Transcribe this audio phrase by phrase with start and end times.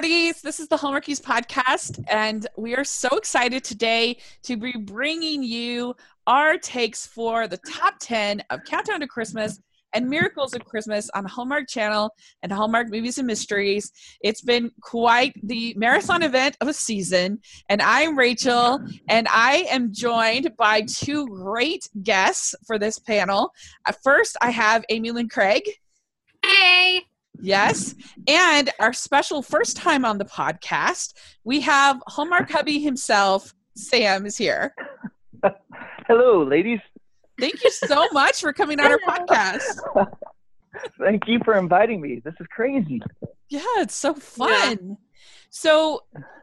[0.00, 5.94] This is the Hallmarkies podcast, and we are so excited today to be bringing you
[6.26, 9.60] our takes for the top 10 of Countdown to Christmas
[9.92, 12.10] and Miracles of Christmas on Hallmark Channel
[12.42, 13.92] and Hallmark Movies and Mysteries.
[14.22, 19.92] It's been quite the marathon event of a season, and I'm Rachel, and I am
[19.92, 23.52] joined by two great guests for this panel.
[24.02, 25.64] First, I have Amy Lynn Craig.
[26.42, 27.02] Hey.
[27.42, 27.96] Yes.
[28.28, 34.38] And our special first time on the podcast, we have Hallmark hubby himself, Sam, is
[34.38, 34.72] here.
[36.06, 36.78] Hello, ladies.
[37.40, 40.06] Thank you so much for coming on our podcast.
[41.00, 42.22] Thank you for inviting me.
[42.24, 43.02] This is crazy.
[43.48, 44.78] Yeah, it's so fun.
[44.80, 44.94] Yeah.
[45.50, 46.00] So,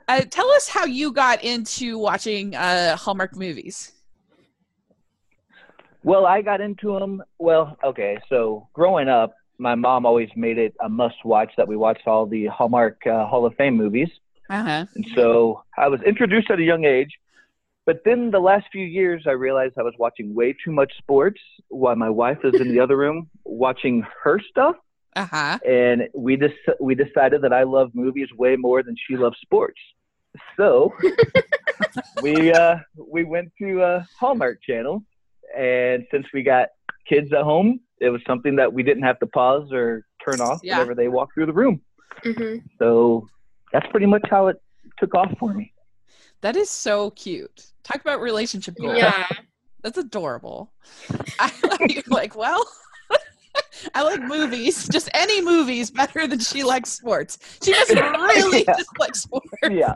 [0.09, 3.93] uh, tell us how you got into watching uh, Hallmark movies.
[6.03, 7.23] Well, I got into them.
[7.37, 8.19] Well, okay.
[8.27, 12.25] So, growing up, my mom always made it a must watch that we watched all
[12.25, 14.09] the Hallmark uh, Hall of Fame movies.
[14.49, 14.85] Uh-huh.
[14.95, 17.11] And so I was introduced at a young age.
[17.85, 21.41] But then the last few years, I realized I was watching way too much sports
[21.67, 24.75] while my wife was in the other room watching her stuff.
[25.15, 25.57] Uh-huh.
[25.67, 29.79] And we just we decided that I love movies way more than she loves sports.
[30.55, 30.93] So
[32.21, 35.03] we uh, we went to uh, Hallmark Channel,
[35.57, 36.69] and since we got
[37.09, 40.59] kids at home, it was something that we didn't have to pause or turn off
[40.63, 40.77] yeah.
[40.77, 41.81] whenever they walk through the room.
[42.23, 42.65] Mm-hmm.
[42.77, 43.27] So
[43.73, 44.61] that's pretty much how it
[44.99, 45.73] took off for me.
[46.41, 47.67] That is so cute.
[47.83, 48.97] Talk about relationship goals.
[48.97, 49.27] Yeah.
[49.81, 50.71] That's adorable.
[51.39, 52.65] I like, like well,
[53.95, 57.39] I like movies, just any movies better than she likes sports.
[57.63, 58.75] She doesn't really yeah.
[58.77, 59.47] just like sports.
[59.69, 59.95] Yeah.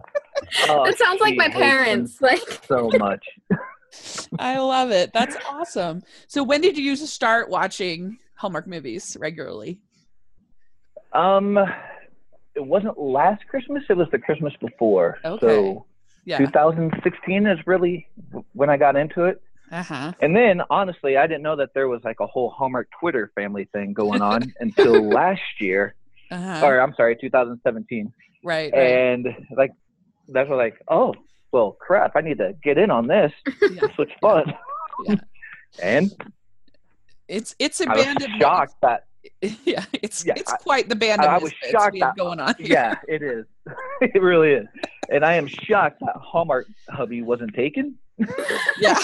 [0.70, 2.22] Oh, it sounds like my parents.
[2.22, 3.26] Like so much.
[4.40, 5.12] I love it.
[5.14, 6.04] That's awesome.
[6.28, 9.80] So when did you start watching Hallmark movies regularly?
[11.14, 11.58] Um
[12.56, 15.18] it wasn't last Christmas, it was the Christmas before.
[15.26, 15.46] Okay.
[15.46, 15.86] So
[16.26, 16.38] yeah.
[16.38, 18.08] 2016 is really
[18.54, 19.42] when I got into it.
[19.72, 20.14] Uh-huh.
[20.22, 23.66] And then honestly, I didn't know that there was like a whole Hallmark Twitter family
[23.74, 25.96] thing going on until last year.
[26.32, 26.66] Uh-huh.
[26.66, 28.14] Or I'm sorry, 2017.
[28.44, 28.80] Right, right.
[28.80, 29.72] And like
[30.28, 31.14] that's what like, oh,
[31.54, 33.32] well, crap, I need to get in on this.
[33.62, 33.80] Yeah.
[33.80, 34.54] This looks fun.
[35.06, 35.16] Yeah.
[35.82, 36.12] and
[37.28, 39.06] it's it's a band of shocked that
[39.64, 42.54] yeah, it's yeah, it's quite the band of I, I was shocked that, going on.
[42.58, 42.68] Here.
[42.68, 43.46] Yeah, it is.
[44.02, 44.68] it really is.
[45.10, 47.96] And I am shocked that Hallmark hubby wasn't taken.
[48.80, 49.00] yeah.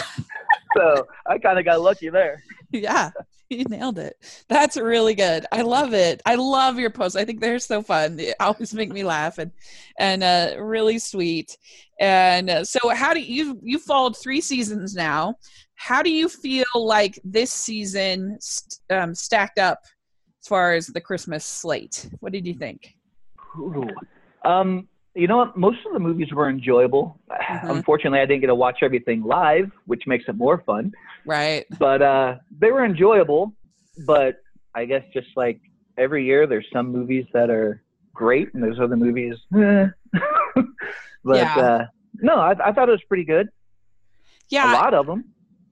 [0.75, 2.43] so I kind of got lucky there.
[2.71, 3.11] Yeah,
[3.49, 4.15] you nailed it.
[4.47, 5.45] That's really good.
[5.51, 6.21] I love it.
[6.25, 7.15] I love your posts.
[7.15, 8.15] I think they're so fun.
[8.15, 9.51] They always make me laugh and
[9.97, 11.57] and uh, really sweet.
[11.99, 15.35] And uh, so, how do you you followed three seasons now?
[15.75, 19.79] How do you feel like this season st- um, stacked up
[20.41, 22.09] as far as the Christmas slate?
[22.19, 22.95] What did you think?
[23.57, 23.87] Ooh.
[24.45, 25.57] Um, you know what?
[25.57, 27.19] Most of the movies were enjoyable.
[27.49, 27.71] Mm-hmm.
[27.71, 30.93] Unfortunately, I didn't get to watch everything live, which makes it more fun.
[31.25, 31.65] Right.
[31.79, 33.53] But uh, they were enjoyable.
[34.05, 34.41] But
[34.75, 35.59] I guess just like
[35.97, 37.81] every year, there's some movies that are
[38.13, 39.35] great, and there's other movies.
[39.57, 39.87] Eh.
[41.23, 41.57] but yeah.
[41.57, 41.85] uh,
[42.21, 43.49] no, I, I thought it was pretty good.
[44.49, 45.25] Yeah, a lot of them.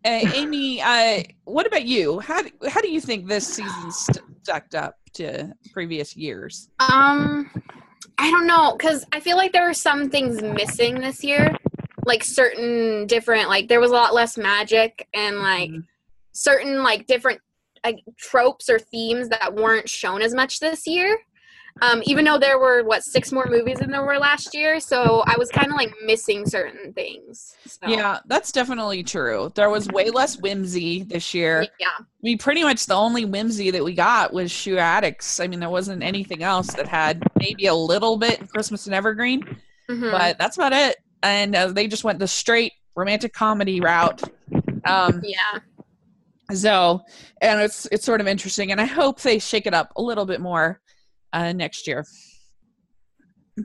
[0.04, 2.20] Uh, Amy, uh, what about you?
[2.20, 6.70] How do, how do you think this season st- stacked up to previous years?
[6.80, 7.52] Um,
[8.18, 11.56] I don't know, because I feel like there were some things missing this year,
[12.06, 15.82] like certain different, like there was a lot less magic and like mm-hmm.
[16.32, 17.42] certain like different
[17.86, 21.18] like tropes or themes that weren't shown as much this year.
[21.82, 25.24] Um, even though there were what six more movies than there were last year, so
[25.26, 27.56] I was kind of like missing certain things.
[27.66, 27.88] So.
[27.88, 29.52] Yeah, that's definitely true.
[29.56, 31.68] There was way less whimsy this year.
[31.80, 31.88] Yeah,
[32.22, 35.40] we pretty much the only whimsy that we got was Shoe Addicts.
[35.40, 38.96] I mean, there wasn't anything else that had maybe a little bit in Christmas and
[38.96, 39.42] Evergreen,
[39.90, 40.12] mm-hmm.
[40.12, 40.98] but that's about it.
[41.24, 44.22] And uh, they just went the straight romantic comedy route.
[44.86, 45.60] Um, yeah.
[46.54, 47.02] So,
[47.42, 50.26] and it's it's sort of interesting, and I hope they shake it up a little
[50.26, 50.80] bit more
[51.38, 52.06] uh, next year.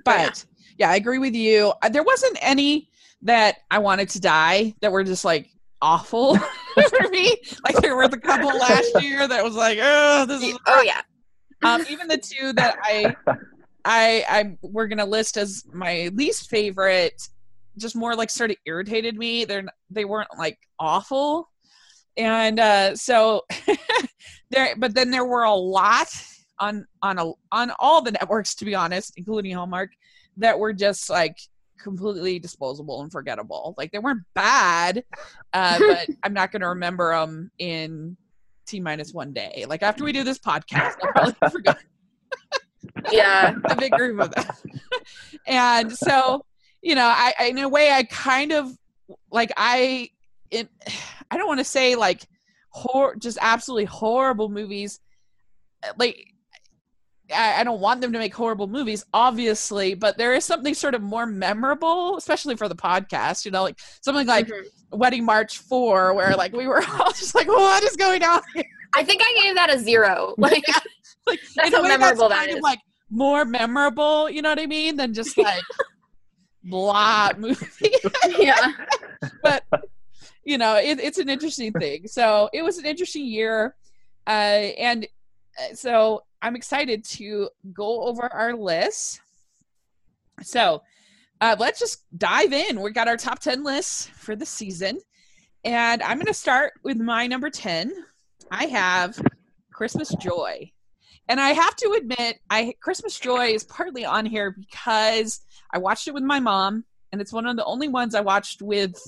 [0.04, 0.44] But
[0.78, 0.86] yeah.
[0.86, 1.72] yeah, I agree with you.
[1.82, 2.88] Uh, there wasn't any
[3.22, 5.48] that I wanted to die that were just like
[5.80, 6.36] awful
[6.74, 7.36] for me.
[7.64, 10.58] Like there were the couple last year that was like, oh, this is.
[10.66, 11.00] Oh yeah.
[11.64, 13.14] Um, even the two that I,
[13.84, 17.20] I, I we're gonna list as my least favorite,
[17.78, 19.44] just more like sort of irritated me.
[19.44, 21.48] They're they weren't like awful,
[22.16, 23.42] and uh, so
[24.50, 24.74] there.
[24.76, 26.08] But then there were a lot
[26.58, 29.90] on on a on all the networks to be honest including hallmark
[30.36, 31.38] that were just like
[31.78, 35.02] completely disposable and forgettable like they weren't bad
[35.52, 38.16] uh, but i'm not going to remember them in
[38.66, 41.78] t minus one day like after we do this podcast i'll probably forget
[43.12, 43.54] Yeah.
[43.64, 44.44] a big group of them.
[45.46, 46.44] and so,
[46.82, 48.70] you know, I, I in a way I kind of
[49.30, 50.10] like I
[50.50, 50.68] it
[51.30, 52.22] I don't want to say like
[52.70, 55.00] hor just absolutely horrible movies.
[55.96, 56.31] Like
[57.34, 60.94] I, I don't want them to make horrible movies, obviously, but there is something sort
[60.94, 64.64] of more memorable, especially for the podcast, you know, like something like Mhm.
[64.92, 68.64] Wedding March 4, where like we were all just like, what is going on here?
[68.94, 70.34] I think I gave that a zero.
[70.38, 70.64] Like,
[71.26, 72.80] Like, That's how memorable that's that kind of like
[73.10, 75.62] more memorable, you know what I mean, than just like
[76.64, 77.92] blah movie.
[78.38, 78.72] yeah.
[79.42, 79.64] but
[80.44, 82.08] you know, it, it's an interesting thing.
[82.08, 83.76] So it was an interesting year,
[84.26, 85.06] uh, and
[85.58, 89.20] uh, so I'm excited to go over our list.
[90.42, 90.82] So
[91.40, 92.80] uh, let's just dive in.
[92.80, 94.98] We got our top ten lists for the season,
[95.64, 97.92] and I'm going to start with my number ten.
[98.50, 99.18] I have
[99.72, 100.70] Christmas Joy.
[101.28, 105.40] And I have to admit, I Christmas Joy is partly on here because
[105.72, 108.60] I watched it with my mom, and it's one of the only ones I watched
[108.60, 109.00] with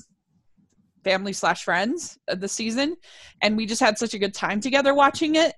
[1.03, 2.97] family slash friends of the season,
[3.43, 5.55] and we just had such a good time together watching it,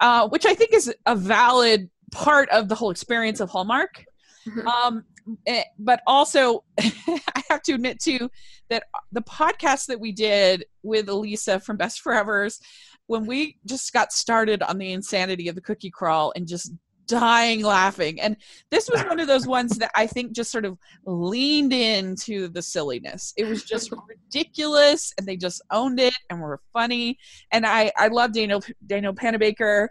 [0.00, 4.04] uh, which I think is a valid part of the whole experience of Hallmark.
[4.46, 4.66] Mhm.
[4.66, 5.04] Um,
[5.46, 8.30] eh, but also, I have to admit too
[8.68, 12.60] that the podcast that we did with Elisa from Best Forevers,
[13.06, 16.72] when we just got started on the insanity of the cookie crawl and just
[17.10, 18.20] dying laughing.
[18.20, 18.36] And
[18.70, 22.62] this was one of those ones that i think just sort of leaned into the
[22.62, 23.34] silliness.
[23.36, 27.18] It was just ridiculous and they just owned it and were funny.
[27.52, 29.88] And i i love danielle danielle panabaker.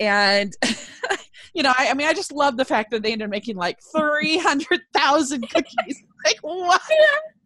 [0.00, 0.54] And
[1.54, 3.56] you know I, I mean i just love the fact that they ended up making
[3.56, 6.02] like 300000 cookies.
[6.26, 6.82] Like what?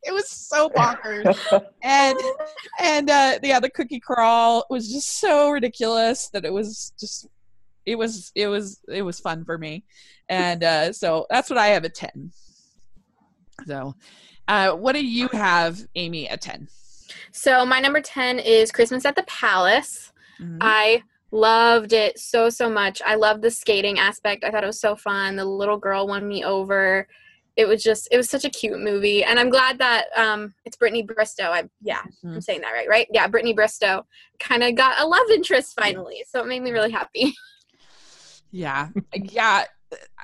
[0.05, 1.63] It was so bonkers.
[1.85, 2.19] And
[2.81, 7.29] and uh yeah the cookie crawl was just so ridiculous that it was just
[7.87, 9.85] it was it was it was fun for me
[10.29, 12.31] and uh so that's what i have at 10
[13.67, 13.95] so
[14.49, 16.69] uh what do you have amy at 10
[17.33, 20.13] So my number 10 is Christmas at the Palace.
[20.41, 20.59] Mhm.
[20.61, 23.03] I loved it so so much.
[23.05, 24.45] I loved the skating aspect.
[24.45, 25.37] I thought it was so fun.
[25.37, 27.07] The little girl won me over.
[27.57, 30.77] It was just it was such a cute movie, and I'm glad that um it's
[30.77, 31.51] Brittany Bristow.
[31.51, 32.43] I yeah, I'm Mhm.
[32.43, 33.07] saying that right, right?
[33.13, 34.07] Yeah, Brittany Bristow
[34.39, 37.35] kind of got a love interest finally, so it made me really happy.
[38.53, 38.89] yeah.
[39.15, 39.65] Yeah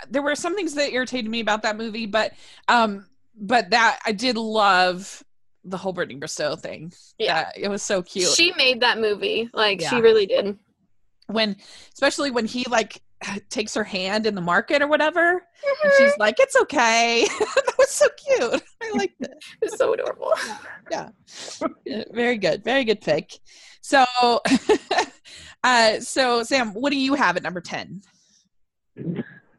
[0.08, 2.32] there were some things that irritated me about that movie but
[2.68, 3.04] um
[3.38, 5.22] but that i did love
[5.64, 6.92] the whole Brittany Bristow thing.
[7.18, 7.40] Yeah.
[7.40, 8.30] Uh, it was so cute.
[8.30, 10.58] She made that movie, like she really did.
[11.26, 11.56] when
[11.92, 13.02] especially when he like
[13.50, 17.26] takes her hand in the market or whatever and she's like it's okay.
[17.38, 18.62] That was so cute.
[18.82, 19.30] I like it.
[19.62, 20.32] It was so adorable.
[20.90, 21.10] Yeah,
[22.12, 23.32] very good very good pick.
[23.82, 24.04] So
[25.64, 28.02] uh so sam what do you have at number 10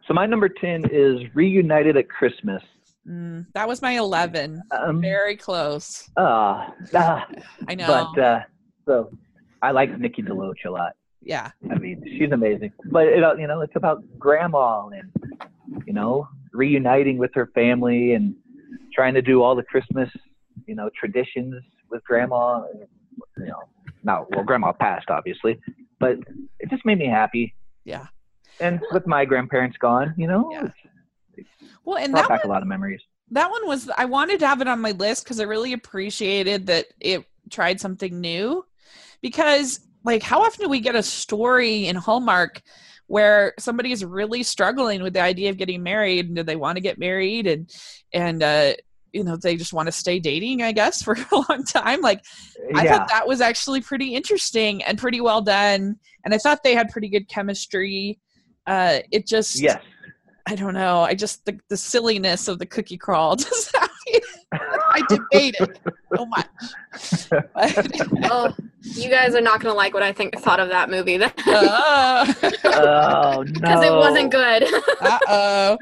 [0.08, 2.64] So my number ten is reunited at Christmas.
[3.08, 7.26] mm, that was my 11 Um, very close ah, ah,
[7.68, 8.40] i know but uh,
[8.86, 9.12] so
[9.62, 10.94] I like Nikki DeLoach a lot.
[11.22, 12.72] yeah I mean, she's amazing.
[12.92, 15.12] But it, uh, you know, it's about grandma and
[15.86, 18.36] you know reuniting with her family and
[18.96, 20.10] trying to do all the Christmas
[20.66, 22.64] you know traditions with grandma.
[23.38, 23.62] You know,
[24.04, 25.60] now well, grandma passed obviously,
[26.00, 26.18] but
[26.60, 27.54] it just made me happy.
[27.84, 28.08] yeah
[28.60, 30.68] And with my grandparents gone, you know, Yeah.
[31.38, 31.50] it's
[31.86, 33.02] well and brought that back one, a lot of memories.
[33.32, 36.68] that one was i wanted to have it on my list because i really appreciated
[36.68, 38.66] that it tried something new.
[39.22, 42.62] Because like how often do we get a story in hallmark
[43.08, 46.76] where somebody is really struggling with the idea of getting married and do they want
[46.78, 47.70] to get married and
[48.14, 48.74] and uh
[49.12, 52.02] you know they just want to stay dating i guess for a long time?
[52.02, 52.24] Like
[52.76, 56.76] i thought that was actually pretty interesting and pretty well done and i thought they
[56.76, 58.20] had pretty good chemistry
[58.70, 59.82] uh it just yes.
[60.48, 61.02] I don't know.
[61.02, 63.76] I just the, the silliness of the cookie crawl just
[64.92, 65.80] I debated
[66.16, 66.48] so much.
[67.54, 71.18] But, oh, you guys are not gonna like what I think thought of that movie
[71.18, 72.34] then, uh
[72.64, 73.52] oh no!
[73.54, 74.64] because it wasn't good.
[75.02, 75.78] uh oh.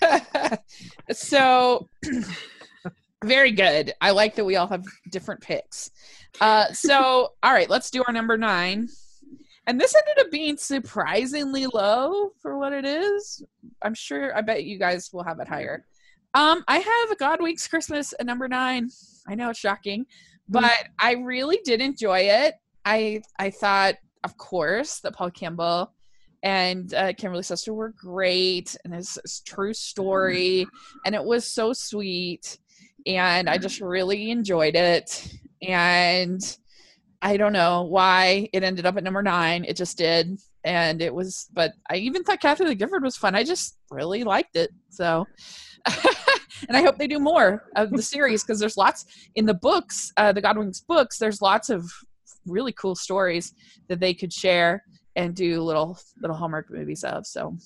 [0.00, 0.56] Yeah.
[1.12, 1.88] so
[3.24, 3.92] very good.
[4.00, 5.90] I like that we all have different picks.
[6.40, 8.88] Uh, so all right, let's do our number nine.
[9.68, 13.44] And this ended up being surprisingly low for what it is.
[13.82, 14.34] I'm sure.
[14.34, 15.84] I bet you guys will have it higher.
[16.32, 18.88] Um, I have Godwink Christmas at number nine.
[19.28, 20.06] I know it's shocking,
[20.48, 22.54] but I really did enjoy it.
[22.86, 25.92] I I thought, of course, that Paul Campbell
[26.42, 30.66] and uh, Kimberley Sustad were great, and it's, it's true story,
[31.04, 32.58] and it was so sweet,
[33.06, 35.30] and I just really enjoyed it.
[35.60, 36.40] And
[37.20, 39.64] I don't know why it ended up at number nine.
[39.64, 41.48] It just did, and it was.
[41.52, 43.34] But I even thought Kathie Lee Gifford was fun.
[43.34, 44.70] I just really liked it.
[44.90, 45.26] So.
[46.68, 49.06] and I hope they do more of the series because there's lots
[49.36, 51.16] in the books, uh, the Godwinks books.
[51.16, 51.88] There's lots of
[52.46, 53.54] really cool stories
[53.88, 54.82] that they could share
[55.16, 57.26] and do little little Hallmark movies of.
[57.26, 57.56] So,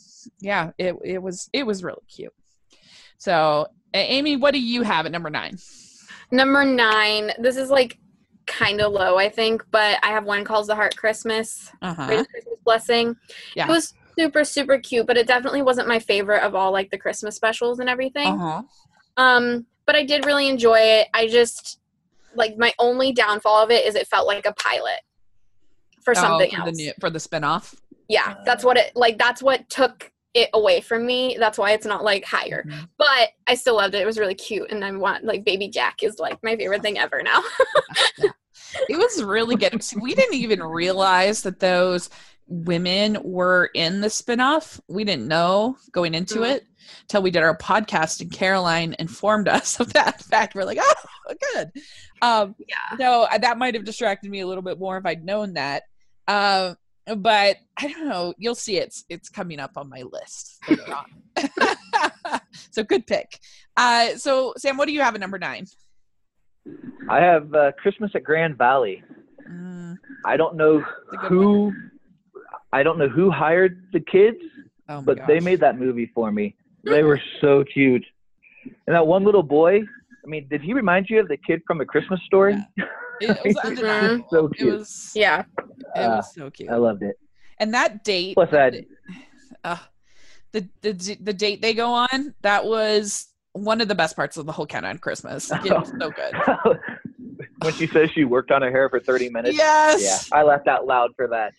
[0.41, 2.33] yeah, it it was it was really cute.
[3.19, 5.57] So, Amy, what do you have at number nine?
[6.31, 7.33] Number nine.
[7.39, 7.99] This is like
[8.47, 11.71] kind of low, I think, but I have When Calls the Heart Christmas.
[11.81, 12.07] Uh-huh.
[12.07, 13.17] Christmas Blessing.
[13.57, 13.67] Yeah.
[13.67, 16.99] It was super super cute, but it definitely wasn't my favorite of all like the
[16.99, 18.29] Christmas specials and everything.
[18.29, 18.63] Uh-huh.
[19.17, 21.09] Um, but I did really enjoy it.
[21.13, 21.81] I just
[22.35, 25.01] like my only downfall of it is it felt like a pilot
[26.03, 26.77] for something oh, for else.
[26.77, 27.75] The new, for the spinoff.
[28.09, 29.19] yeah, that's what it like.
[29.19, 31.37] That's what took it away from me.
[31.39, 32.65] That's why it's not like higher.
[32.67, 32.89] Mhm.
[32.99, 34.01] But I still loved it.
[34.01, 36.99] It was really cute, and I want like Baby Jack is like my favorite thing
[36.99, 37.43] ever now.
[38.89, 39.85] It was really good.
[40.01, 42.09] We didn't even realize that those
[42.47, 44.81] women were in the spinoff.
[44.89, 46.51] We didn't know going into Mhm.
[46.57, 46.65] it
[47.07, 50.55] till we did our podcast, and Caroline informed us of that fact.
[50.55, 51.71] We're like, oh, good.
[52.23, 52.97] Um, yeah.
[52.97, 55.83] so uh, that might have distracted me a little bit more if I'd known that.
[56.27, 58.35] Um, but I don't know.
[58.39, 62.41] You'll see it's it's coming up on my list later on.
[62.71, 63.39] so good pick.
[63.77, 65.67] Uh, so Sam, what do you have at number nine?
[67.09, 69.03] I have uh, Christmas at Grand Valley.
[69.51, 70.85] Mm, I don't know
[71.29, 71.73] who.
[72.73, 74.39] I don't know who hired the kids,
[74.89, 76.57] oh but they made that movie for me.
[76.85, 78.05] They were so cute.
[78.87, 79.81] And that one little boy.
[80.25, 82.57] I mean, did he remind you of the kid from A Christmas Story?
[83.21, 84.27] It was undeniable.
[84.31, 84.79] So It cute.
[84.79, 85.45] was Yeah.
[85.97, 86.71] it was so cute.
[86.71, 87.19] I loved it.
[87.59, 88.75] And that date Plus, that
[89.65, 89.77] uh,
[90.53, 94.47] the the the date they go on, that was one of the best parts of
[94.47, 95.51] the whole countdown Christmas.
[95.65, 96.35] It was so good.
[97.63, 99.57] when she says she worked on her hair for 30 minutes.
[99.57, 100.29] Yes.
[100.31, 101.53] Yeah, I laughed out loud for that.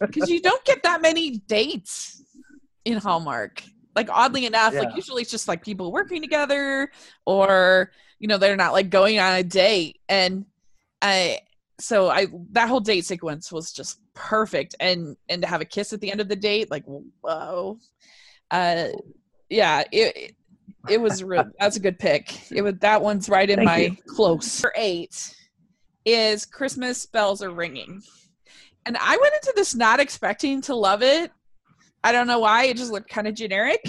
[0.00, 2.22] because you don't get that many dates
[2.84, 3.62] in Hallmark.
[3.94, 6.90] Like oddly enough, like usually it's just like people working together,
[7.24, 10.00] or you know they're not like going on a date.
[10.06, 10.44] And
[11.02, 11.40] I,
[11.78, 15.92] so I that whole date sequence was just perfect, and and to have a kiss
[15.92, 17.78] at the end of the date, like whoa,
[18.50, 18.88] uh,
[19.50, 20.34] yeah, it.
[20.88, 21.44] it was real.
[21.60, 22.50] That's a good pick.
[22.50, 23.96] It was that one's right in Thank my you.
[24.06, 24.62] close.
[24.62, 25.34] Number eight
[26.04, 28.02] is Christmas bells are ringing.
[28.86, 31.32] And I went into this not expecting to love it.
[32.04, 32.66] I don't know why.
[32.66, 33.82] It just looked kind of generic.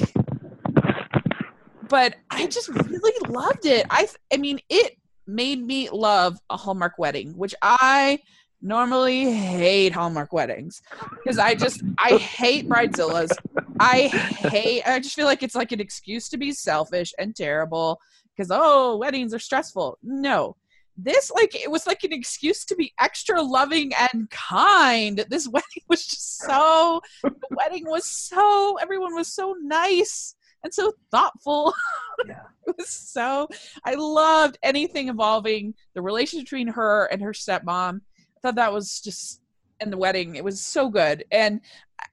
[1.88, 3.86] But I just really loved it.
[3.90, 8.20] I I mean, it made me love a Hallmark wedding, which I
[8.62, 10.82] normally hate Hallmark weddings
[11.24, 13.32] because I just I hate bridezillas.
[13.80, 18.00] I hate I just feel like it's like an excuse to be selfish and terrible
[18.36, 19.98] because oh, weddings are stressful.
[20.02, 20.56] No
[20.98, 25.84] this like it was like an excuse to be extra loving and kind this wedding
[25.88, 30.36] was just so the wedding was so everyone was so nice
[30.68, 31.74] and so thoughtful
[32.28, 32.42] Yeah.
[32.66, 33.48] it was so
[33.86, 39.00] i loved anything involving the relationship between her and her stepmom i thought that was
[39.00, 39.42] just
[39.80, 41.62] and the wedding it was so good and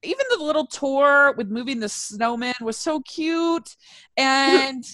[0.02, 3.76] even the little tour with moving the snowman was so cute
[4.16, 4.84] and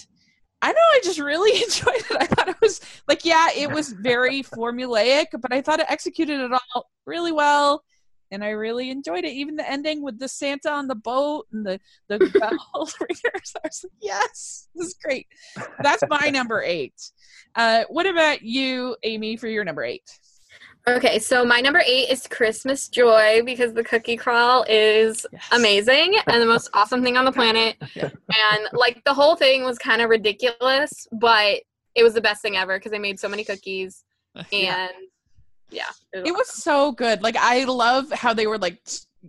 [0.62, 2.16] I know I just really enjoyed it.
[2.20, 6.38] I thought it was like, yeah, it was very formulaic, but I thought it executed
[6.38, 7.82] it all really well.
[8.30, 9.32] And I really enjoyed it.
[9.32, 13.52] Even the ending with the Santa on the boat and the, the bell ringers.
[13.56, 15.26] I was like, yes, this is great.
[15.82, 16.94] That's my number eight.
[17.54, 20.08] Uh, what about you, Amy, for your number eight?
[20.88, 25.49] Okay, so my number eight is Christmas Joy because the cookie crawl is Yes.
[25.52, 27.76] amazing and the most awesome thing on the planet.
[27.94, 31.60] And like the whole thing was kind of ridiculous, but
[31.94, 34.04] it was the best thing ever because they made so many cookies
[34.37, 34.88] and yeah,
[36.12, 37.22] it was so good.
[37.22, 38.80] Like I love how they were like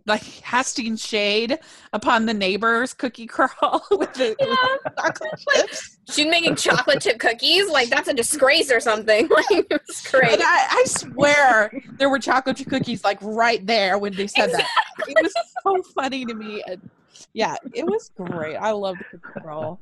[0.06, 1.60] like casting shade
[1.92, 5.98] upon the neighbors cookie crawl with the, with chocolate chips.
[6.12, 7.70] She's making chocolate chip cookies.
[7.70, 9.30] Like that's a disgrace or something.
[9.42, 10.40] Like it was great.
[10.42, 14.68] I, I swear there were chocolate chip cookies like right there when they said that.
[15.08, 15.34] It was
[15.64, 16.64] so funny to me.
[16.68, 16.90] And
[17.34, 18.56] yeah, it was great.
[18.56, 19.80] I love the cookie crawl.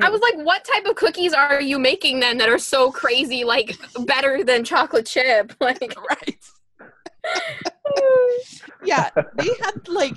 [0.00, 3.44] I was like, what type of cookies are you making then that are so crazy,
[3.44, 3.76] like
[4.06, 5.52] better than chocolate chip?
[5.60, 6.38] Like, right.
[8.84, 10.14] Yeah, they had like,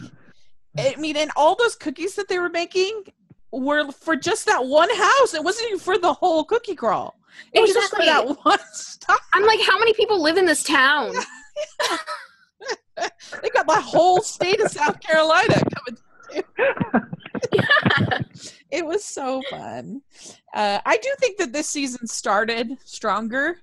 [0.77, 3.03] I mean, and all those cookies that they were making
[3.51, 5.33] were for just that one house.
[5.33, 7.15] It wasn't even for the whole cookie crawl.
[7.53, 9.19] It was just for that one stop.
[9.33, 11.13] I'm like, how many people live in this town?
[12.97, 15.99] They got the whole state of South Carolina coming.
[18.71, 20.01] It was so fun.
[20.53, 23.59] Uh, I do think that this season started stronger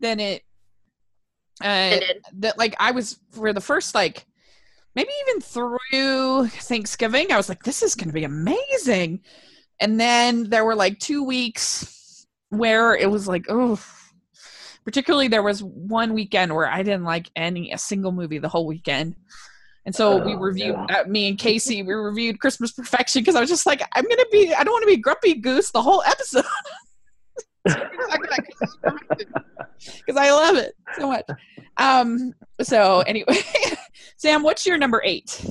[0.00, 0.42] than it.
[1.62, 2.22] Uh, Ended.
[2.38, 4.26] that like I was for the first like
[4.94, 7.30] maybe even through Thanksgiving.
[7.30, 9.20] I was like, this is going to be amazing.
[9.78, 13.78] And then there were like two weeks where it was like, oh,
[14.84, 18.66] particularly there was one weekend where I didn't like any a single movie the whole
[18.66, 19.16] weekend.
[19.86, 21.00] And so we Oh, reviewed yeah.
[21.00, 21.82] uh, me and Casey.
[21.82, 24.52] We reviewed Christmas Perfection because I was just like, I'm gonna be.
[24.52, 26.44] I don't want to be grumpy goose the whole episode.
[30.06, 31.24] Because I love it so much.
[31.76, 32.32] Um.
[32.62, 33.38] So anyway,
[34.16, 35.44] Sam, what's your number eight?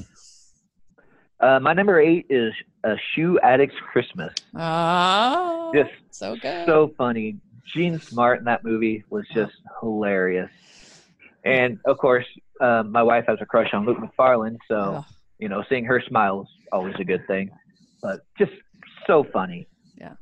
[1.40, 4.34] Uh, my number eight is a shoe addict's Christmas.
[4.56, 6.66] Oh, Just so good.
[6.66, 7.38] so funny.
[7.74, 10.50] Jean Smart in that movie was just hilarious.
[11.46, 12.26] And of course,
[12.60, 15.06] um, my wife has a crush on Luke Macfarlane, so
[15.40, 17.50] you know, seeing her smile is always a good thing.
[18.02, 18.52] But just
[19.08, 19.68] so funny.
[19.98, 20.14] Yeah,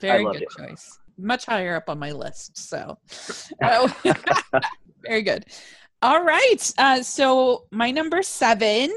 [0.00, 0.48] very good it.
[0.50, 0.98] choice.
[1.18, 2.56] Much higher up on my list.
[2.56, 2.98] So,
[3.62, 3.94] Oh.
[5.02, 5.46] very good.
[6.02, 6.72] All right.
[6.78, 8.90] Uh, so, my number seven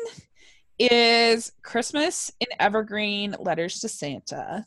[0.80, 4.66] is Christmas in Evergreen Letters to Santa.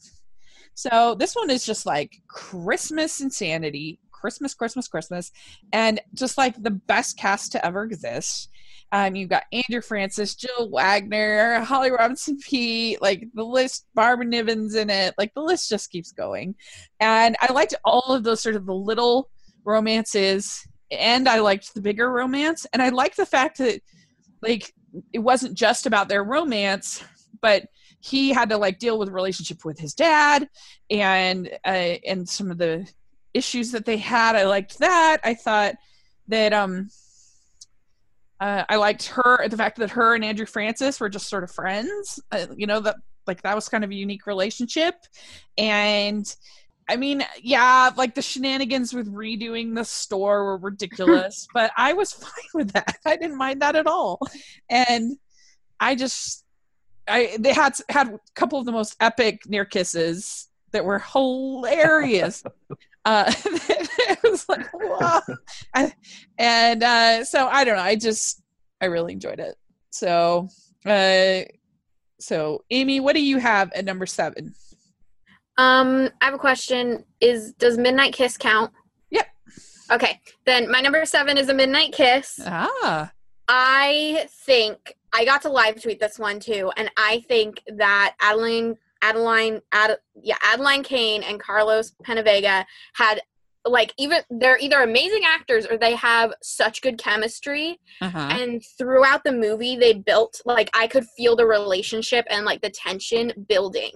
[0.75, 4.01] So, this one is just like Christmas insanity.
[4.21, 5.33] Christmas, Christmas, Christmas,
[5.73, 8.51] and just like the best cast to ever exist.
[8.93, 14.75] Um, you've got Andrew Francis, Jill Wagner, Holly Robinson Peete, like the list, Barbara Niven's
[14.75, 16.55] in it, like the list just keeps going.
[17.01, 19.29] And I liked all of those sort of the little
[19.65, 22.67] romances, and I liked the bigger romance.
[22.73, 23.81] And I liked the fact that,
[24.41, 24.73] like,
[25.13, 27.03] it wasn't just about their romance,
[27.41, 27.67] but
[28.01, 30.49] he had to like deal with relationship with his dad
[30.91, 32.89] and uh, and some of the
[33.37, 34.35] issues that they had.
[34.35, 35.19] I liked that.
[35.23, 35.75] I thought
[36.29, 36.89] that um
[38.39, 41.51] uh, I liked her the fact that her and Andrew Francis were just sort of
[41.51, 42.21] friends.
[42.31, 44.95] Uh, you know that like that was kind of a unique relationship,
[45.57, 46.35] and
[46.89, 52.13] I mean, yeah, like the shenanigans with redoing the store were ridiculous, but I was
[52.25, 52.99] fine with that.
[53.05, 54.21] I didn't mind that at all,
[54.69, 55.17] and
[55.81, 56.45] I just
[57.09, 62.45] I they had had a couple of the most epic near kisses that were hilarious.
[63.07, 65.23] uh, it was like, wow.
[66.39, 67.83] And uh, so I don't know.
[67.83, 68.43] I just
[68.83, 69.57] I really enjoyed it.
[69.89, 70.49] So,
[70.85, 71.41] uh,
[72.21, 74.55] so Amy, what do you have at number seven?
[75.57, 77.05] Um, I have a question.
[77.23, 78.71] Is does Midnight Kiss count?
[79.11, 79.27] Yep.
[79.91, 82.39] Okay, then my number seven is a Midnight Kiss.
[82.45, 83.11] Ah,
[83.49, 88.77] I think I got to live tweet this one too, and I think that Adeline,
[89.03, 93.21] Adeline, Ad, yeah, Adeline Kane and Carlos Penavega had
[93.65, 98.29] like even they're either amazing actors or they have such good chemistry uh-huh.
[98.31, 102.71] and throughout the movie they built like i could feel the relationship and like the
[102.71, 103.91] tension building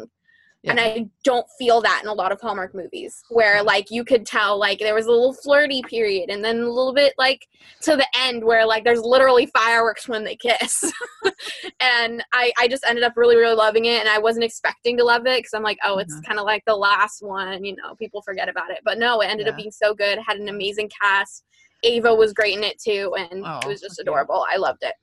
[0.66, 4.26] and i don't feel that in a lot of hallmark movies where like you could
[4.26, 7.46] tell like there was a little flirty period and then a little bit like
[7.80, 10.92] to the end where like there's literally fireworks when they kiss.
[11.80, 15.04] And i i just ended up really really loving it and i wasn't expecting to
[15.04, 16.24] love it because i'm like oh it's Mhm.
[16.26, 18.80] kind of like the last one you know people forget about it.
[18.84, 21.44] But no it ended up being so good had an amazing cast.
[21.82, 24.02] Ava was great in it too and Oh, it was just okay.
[24.02, 24.44] adorable.
[24.50, 24.94] I loved it.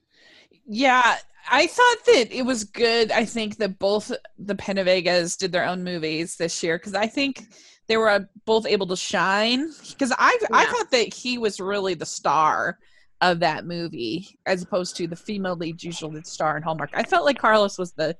[0.67, 1.17] Yeah,
[1.49, 3.11] I thought that it was good.
[3.11, 7.43] I think that both the Penavegas did their own movies this year because I think
[7.87, 9.71] they were uh, both able to shine.
[9.89, 12.77] Because I I thought that he was really the star
[13.21, 16.91] of that movie as opposed to the female lead usually the star in Hallmark.
[16.93, 18.15] I felt like Carlos was the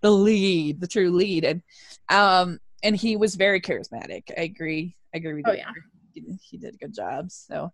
[0.00, 1.62] the lead, the true lead, and
[2.08, 4.24] um and he was very charismatic.
[4.36, 4.96] I agree.
[5.14, 5.58] I agree with Oh, you.
[5.58, 5.72] yeah.
[6.12, 7.30] He, he did a good job.
[7.30, 7.72] So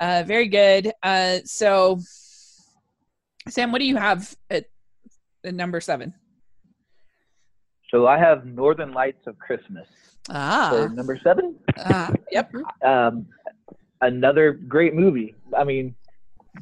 [0.00, 0.92] uh very good.
[1.02, 2.00] Uh so
[3.48, 4.66] Sam, what do you have at,
[5.44, 6.14] at number seven?
[7.90, 9.86] So I have Northern Lights of Christmas
[10.26, 11.56] for Ah, number seven.
[11.78, 12.50] ah, yep.
[12.84, 13.26] Um,
[14.00, 15.34] another great movie.
[15.56, 15.94] I mean,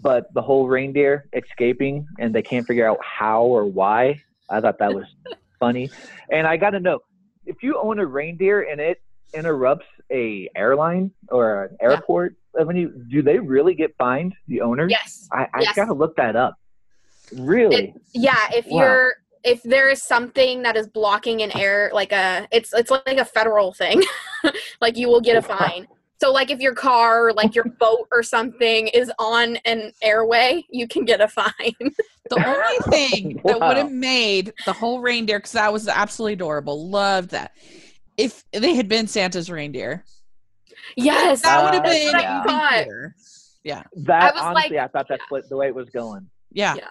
[0.02, 4.20] but the whole reindeer escaping and they can't figure out how or why.
[4.50, 5.04] I thought that was
[5.60, 5.90] funny.
[6.30, 6.98] And I got to know
[7.46, 8.98] if you own a reindeer and it
[9.32, 11.86] interrupts a airline or an Yeah.
[11.88, 14.34] airport, I mean, do they really get fined?
[14.48, 14.90] The owners?
[14.90, 15.76] yes I, I Yes.
[15.76, 16.56] got to look that up.
[17.36, 17.94] Really?
[18.14, 18.80] Yeah, if Wow.
[18.80, 23.06] you're if there is something that is blocking an air like a it's it's like
[23.18, 24.02] a federal thing.
[24.80, 25.86] like you will get a fine.
[26.20, 30.86] So like if your car, like your boat or something is on an airway, you
[30.86, 31.74] can get a fine.
[32.28, 36.88] The only thing that would have made the whole reindeer, because that was absolutely adorable,
[36.88, 37.50] loved that.
[38.16, 40.04] If they had been Santa's reindeer,
[40.96, 41.42] yes.
[41.42, 42.38] that would have Uh, been what yeah.
[42.38, 42.70] even thought.
[42.70, 43.16] better.
[43.64, 46.28] Yeah, that I was honestly, like- I thought that's what, the way it was going.
[46.52, 46.90] yeah, Yeah.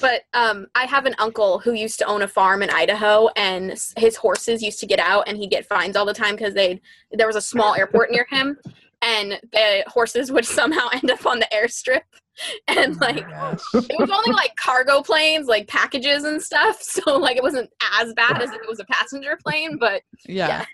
[0.00, 3.70] But um, I have an uncle who used to own a farm in Idaho, and
[3.96, 6.80] his horses used to get out, and he'd get fines all the time because they
[7.12, 8.58] there was a small airport near him,
[9.02, 12.02] and the horses would somehow end up on the airstrip.
[12.66, 13.60] and Oh like gosh.
[13.74, 16.82] it was only like cargo planes, like packages and stuff.
[16.82, 20.64] So like it wasn't as bad as if it was a passenger plane, but Yeah.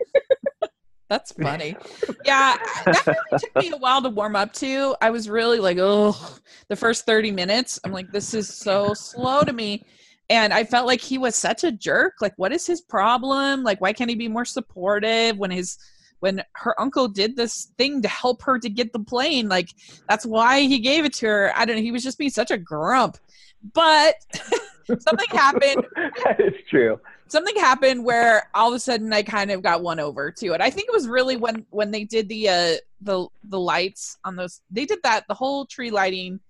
[1.10, 1.76] That's funny.
[2.24, 4.96] Yeah, that movie took me a while to warm up to.
[5.02, 9.42] I was really like, oh, the first 30 minutes, I'm like, this is so slow
[9.42, 9.84] to me.
[10.30, 12.14] And I felt like he was such a jerk.
[12.20, 13.64] Like, what is his problem?
[13.64, 15.76] Like, why can't he be more supportive when his
[16.20, 19.48] when her uncle did this thing to help her to get the plane?
[19.48, 19.70] Like,
[20.08, 21.52] that's why he gave it to her.
[21.56, 21.82] I don't know.
[21.82, 23.18] He was just being such a grump.
[23.74, 24.14] But
[24.86, 25.84] something happened
[26.24, 27.00] that is true.
[27.30, 30.60] Something happened where all of a sudden I kind of got won over to it.
[30.60, 34.36] I think it was really when when they did the uh the the lights on
[34.36, 36.40] those they did that the whole tree lighting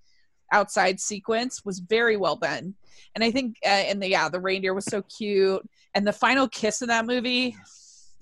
[0.53, 2.75] outside sequence was very well done.
[3.15, 5.63] And I think uh, and the yeah, the reindeer was so cute
[5.95, 7.57] and the final kiss in that movie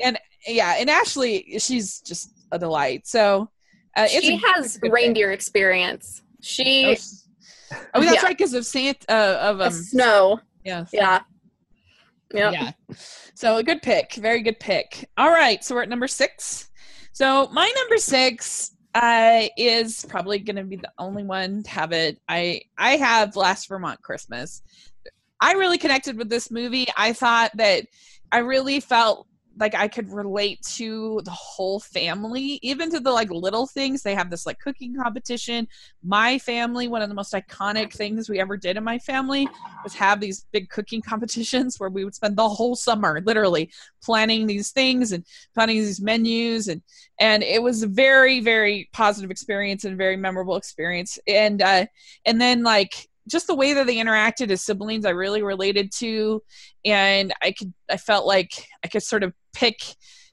[0.00, 3.06] and yeah, and Ashley she's just a delight.
[3.06, 3.50] So
[3.96, 4.94] uh, she has it's a good pick.
[4.94, 6.22] reindeer experience.
[6.22, 7.27] Oh, She s-
[7.94, 8.22] oh, that's Yeah.
[8.22, 10.40] right because of Santa uh, of um snow.
[10.64, 11.20] yeah Yeah.
[12.34, 12.52] Yep.
[12.52, 12.70] Yeah.
[13.34, 14.14] So a good pick.
[14.14, 15.08] Very good pick.
[15.16, 15.64] All right.
[15.64, 16.68] So we're at number six.
[17.12, 21.92] So my number six uh, is probably going to be the only one to have
[21.92, 22.18] it.
[22.28, 24.60] I I have Last Vermont Christmas.
[25.40, 26.86] I really connected with this movie.
[26.98, 27.86] I thought that
[28.30, 29.26] I really felt
[29.58, 34.02] like I could relate to the whole family, even to the like little things.
[34.02, 35.68] They have this like cooking competition.
[36.02, 39.48] My family, one of the most iconic things we ever did in my family
[39.82, 43.70] was have these big cooking competitions where we would spend the whole summer literally
[44.02, 46.82] planning these things and planning these menus and
[47.20, 51.84] and it was a very very positive experience and a very memorable experience and uh
[52.24, 56.42] and then like just the way that they interacted as siblings i really related to
[56.84, 59.80] and i could i felt like i could sort of pick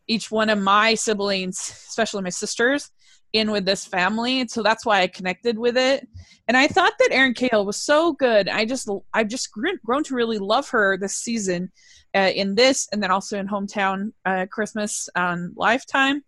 [0.07, 2.91] each one of my siblings especially my sisters
[3.33, 6.07] in with this family and so that's why i connected with it
[6.47, 8.47] and I thought that Erin Cahill was so good.
[8.49, 11.71] I just I've just grown, to really love her this season,
[12.15, 16.23] uh, in this and then also in Hometown uh, Christmas on Lifetime.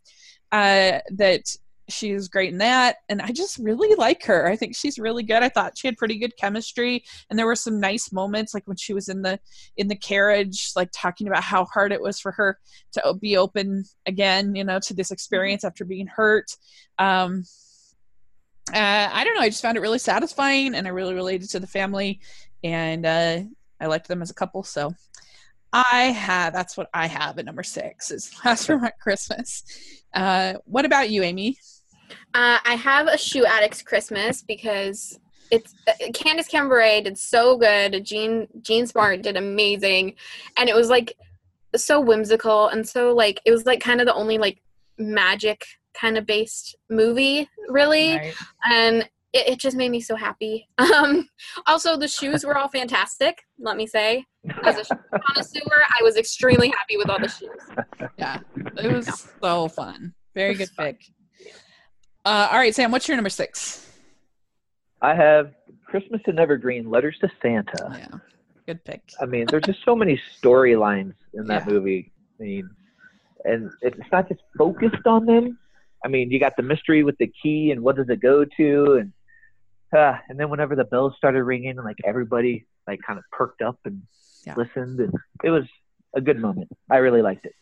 [0.52, 1.44] Uh, that
[1.90, 4.48] she is great in that, and I just really like her.
[4.48, 5.44] I think she's really good.
[5.44, 8.78] I thought she had pretty good chemistry, and there were some nice moments, like when
[8.78, 9.40] she was in the
[9.78, 12.58] in the carriage, like talking about how hard it was for her
[12.94, 16.52] to be open again, you know, to this experience after being hurt.
[17.00, 17.44] Um,
[18.74, 19.42] uh, I don't know.
[19.42, 22.20] I just found it really satisfying, and I really related to the family,
[22.64, 23.40] and uh,
[23.80, 24.64] I liked them as a couple.
[24.64, 24.94] So
[25.74, 29.64] I have that's what I have at number six is Last Vermont Christmas.
[30.14, 31.58] Uh, what about you, Amy?
[32.38, 35.20] Uh, I have a shoe addicts Christmas because
[35.50, 38.06] it's uh, Candace Cameron did so good.
[38.06, 40.14] Jean Jean Smart did amazing,
[40.56, 41.14] and it was like
[41.76, 44.62] so whimsical and so like it was like kind of the only like
[45.00, 45.66] magic
[46.00, 48.34] kind of based movie really, Right.
[48.70, 49.02] and
[49.34, 50.68] it, it just made me so happy.
[50.80, 51.28] Um,
[51.66, 53.42] also the shoes were all fantastic.
[53.60, 54.26] Let me say,
[54.64, 54.96] as a shoe
[55.28, 55.62] connoisseur,
[56.00, 58.10] I was extremely happy with all the shoes.
[58.20, 58.40] Yeah,
[58.78, 60.14] it was so fun.
[60.36, 61.02] Very good pick.
[62.28, 62.92] Uh, all right, Sam.
[62.92, 63.90] What's your number six?
[65.02, 65.54] I have
[65.86, 67.96] Christmas in Evergreen, Letters to Santa.
[67.98, 68.20] Yeah,
[68.66, 69.02] good pick.
[69.22, 71.72] I mean, there's just so many storylines in that Yeah.
[71.74, 72.12] movie.
[72.38, 72.70] I mean,
[73.46, 75.58] and it's not just focused on them.
[76.04, 78.96] I mean, you got the mystery with the key and what does it go to,
[78.96, 79.14] and
[79.98, 83.80] uh, and then whenever the bells started ringing, like everybody like kind of perked up
[83.86, 84.02] and
[84.46, 84.56] Yeah.
[84.56, 85.14] listened, and
[85.46, 85.64] it was
[86.14, 86.68] a good moment.
[86.92, 87.54] I really liked it.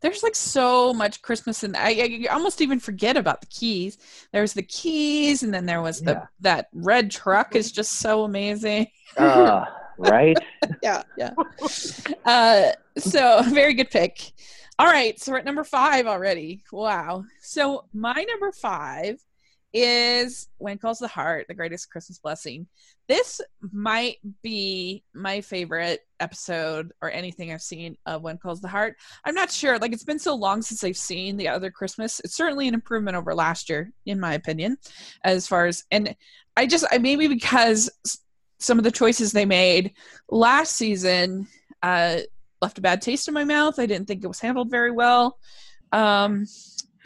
[0.00, 3.98] There's like so much Christmas and I, I almost even forget about the keys.
[4.32, 6.26] There's the keys, and then there was the Yeah.
[6.40, 8.88] that red truck is just so amazing.
[9.16, 9.64] Uh,
[9.98, 10.36] right?
[10.82, 11.32] yeah, yeah.
[12.24, 14.32] Uh, so very good pick.
[14.78, 16.62] All right, so we're at number five already.
[16.70, 17.24] Wow.
[17.40, 19.20] So my number five
[19.72, 22.66] is When Calls the Heart, the greatest Christmas blessing.
[23.06, 28.96] This might be my favorite episode or anything I've seen of When Calls the Heart.
[29.24, 29.78] I'm not sure.
[29.78, 32.20] Like it's been so long since I've seen the other Christmas.
[32.20, 34.78] It's certainly an improvement over last year, in my opinion,
[35.24, 36.14] as far as and
[36.56, 37.90] I just I maybe because
[38.58, 39.92] some of the choices they made
[40.28, 41.46] last season
[41.82, 42.18] uh,
[42.60, 43.78] left a bad taste in my mouth.
[43.78, 45.38] I didn't think it was handled very well.
[45.92, 46.46] Um,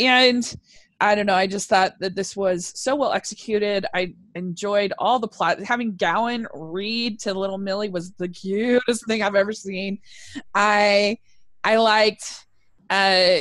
[0.01, 0.57] and
[1.03, 1.35] I don't know.
[1.35, 3.87] I just thought that this was so well executed.
[3.93, 5.61] I enjoyed all the plot.
[5.61, 9.99] Having Gowen read to little Millie was the cutest thing I've ever seen.
[10.55, 11.19] I
[11.65, 12.47] I liked
[12.89, 13.39] uh,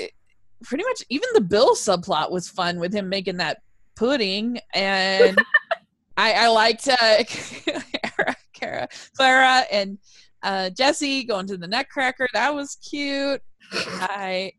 [0.63, 3.61] pretty much even the Bill subplot was fun with him making that
[3.95, 5.39] pudding and
[6.17, 9.99] I, I liked uh, Clara, Clara, Clara and
[10.41, 12.27] uh, Jesse going to the Nutcracker.
[12.33, 13.39] That was cute.
[13.71, 14.53] I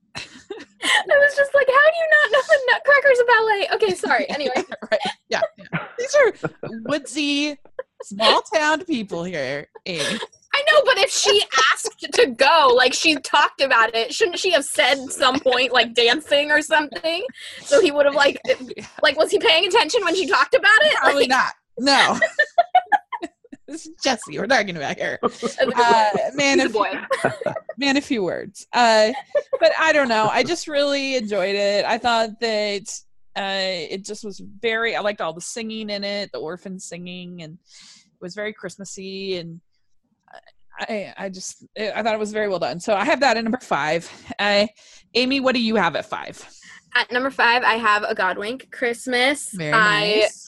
[0.83, 3.69] It was was just like, how do you not know the Nutcracker's a ballet?
[3.75, 4.27] Okay, sorry.
[4.33, 4.55] Anyway,
[4.91, 5.01] right.
[5.29, 5.87] Yeah, yeah.
[5.99, 6.33] These are
[6.87, 7.59] woodsy,
[8.03, 9.69] small town people here.
[9.87, 10.19] Amy.
[10.55, 11.43] I know, but if she
[11.73, 15.95] asked to go, like she talked about it, shouldn't she have said some point like
[15.95, 17.25] dancing or something?
[17.61, 18.41] So he would have like,
[19.03, 20.95] like was he paying attention when she talked about it?
[20.97, 21.55] Probably Like, not.
[21.79, 22.19] No.
[23.69, 25.19] this is Jesse we're talking about here.
[25.75, 26.93] Uh, man, he's a if, boy.
[27.79, 28.67] man, a few words.
[28.73, 29.13] Uh,
[29.61, 30.29] but I don't know.
[30.31, 31.85] I just really enjoyed it.
[31.85, 32.89] I thought that
[33.37, 34.97] uh, it just was very.
[34.97, 39.37] I liked all the singing in it, the orphan singing, and it was very Christmassy.
[39.39, 39.61] And
[40.79, 42.81] I, I just, I thought it was very well done.
[42.81, 44.11] So I have that at number five.
[44.39, 44.67] Uh,
[45.15, 46.45] Amy, what do you have at five?
[46.95, 49.51] At number five, I have a Godwink Christmas.
[49.53, 50.25] Very nice.
[50.25, 50.42] I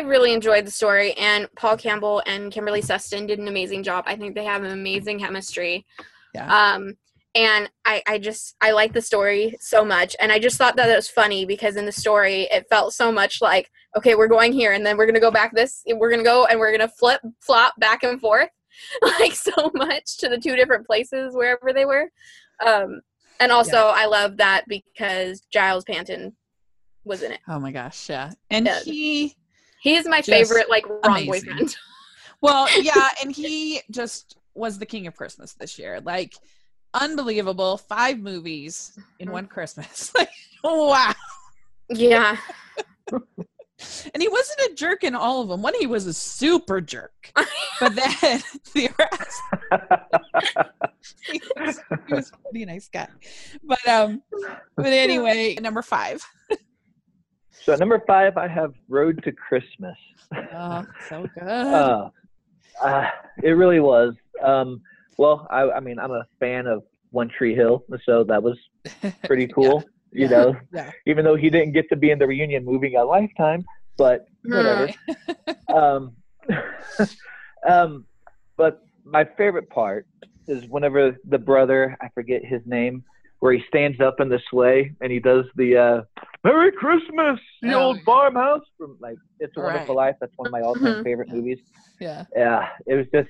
[0.00, 4.04] really enjoyed the story, and Paul Campbell and Kimberley Sustad did an amazing job.
[4.06, 5.86] I think they have an amazing chemistry.
[6.34, 6.72] Yeah.
[6.74, 6.94] Um,
[7.36, 10.88] and I, I just I like the story so much, and I just thought that
[10.88, 14.52] it was funny because in the story it felt so much like okay, we're going
[14.52, 17.20] here, and then we're gonna go back this, we're gonna go, and we're gonna flip
[17.40, 18.50] flop back and forth,
[19.02, 22.10] like so much to the two different places wherever they were.
[22.64, 23.00] Um,
[23.40, 26.36] and also I love that because Giles Panton
[27.04, 27.40] was in it.
[27.48, 28.30] Oh my gosh, yeah.
[28.50, 28.80] And Yeah.
[28.80, 29.34] he
[29.84, 31.50] He's my Just favorite like wrong amazing.
[31.50, 31.76] boyfriend.
[32.40, 36.00] Well, yeah, and he just was the king of Christmas this year.
[36.02, 36.34] Like
[36.92, 40.12] unbelievable, five movies in one Christmas.
[40.18, 40.28] like
[40.62, 41.12] wow.
[41.88, 42.36] Yeah.
[43.10, 45.62] And he wasn't a jerk in all of them.
[45.62, 47.32] One he was a super jerk.
[47.80, 48.42] But then
[48.74, 49.40] the rest
[51.30, 53.08] he was, he was a pretty nice guy.
[53.62, 54.22] But um
[54.76, 56.22] but anyway, number 5.
[57.64, 59.96] So number five, I have Road to Christmas.
[60.52, 61.42] Oh, so good.
[61.48, 62.10] Uh,
[62.82, 63.10] uh,
[63.42, 64.14] it really was.
[64.42, 64.82] Um,
[65.16, 68.58] well, I, I mean, I'm a fan of One Tree Hill, so that was
[69.24, 69.82] pretty cool.
[70.12, 70.22] Yeah.
[70.22, 70.90] You know, Yeah.
[71.06, 73.64] even though he didn't get to be in the reunion movie a lifetime,
[73.96, 74.88] but whatever.
[75.74, 76.14] um,
[77.68, 78.06] um,
[78.56, 80.06] but my favorite part
[80.46, 83.02] is whenever the brother, I forget his name,
[83.44, 87.74] where he stands up in the sleigh and he does the uh, "Merry Christmas," the
[87.74, 89.74] Oh, old farmhouse from like "It's a Right.
[89.74, 91.04] Wonderful Life." That's one of my all-time Mhm.
[91.04, 91.58] favorite movies.
[92.00, 92.24] Yeah.
[92.34, 93.28] Yeah, it was just,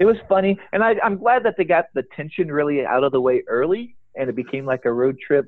[0.00, 3.12] it was funny, and I, I'm glad that they got the tension really out of
[3.12, 5.46] the way early, and it became like a road trip.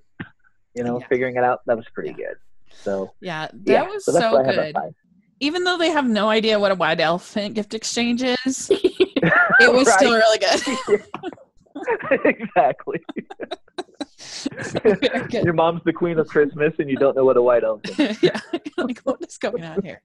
[0.76, 1.07] You know, Yeah.
[1.09, 1.59] figuring it out.
[1.66, 2.37] That was pretty good.
[2.85, 4.76] So Yeah, that yeah, was so so what I have good.
[5.40, 8.70] Even though they have no idea what a white elephant gift exchange is,
[9.59, 11.00] it was still really good.
[12.24, 13.00] exactly.
[14.83, 15.44] Good.
[15.44, 17.98] Your mom's the queen of Christmas, and you don't know what a white elephant.
[17.98, 18.22] is.
[18.22, 18.40] yeah,
[18.76, 20.02] like what is going on here?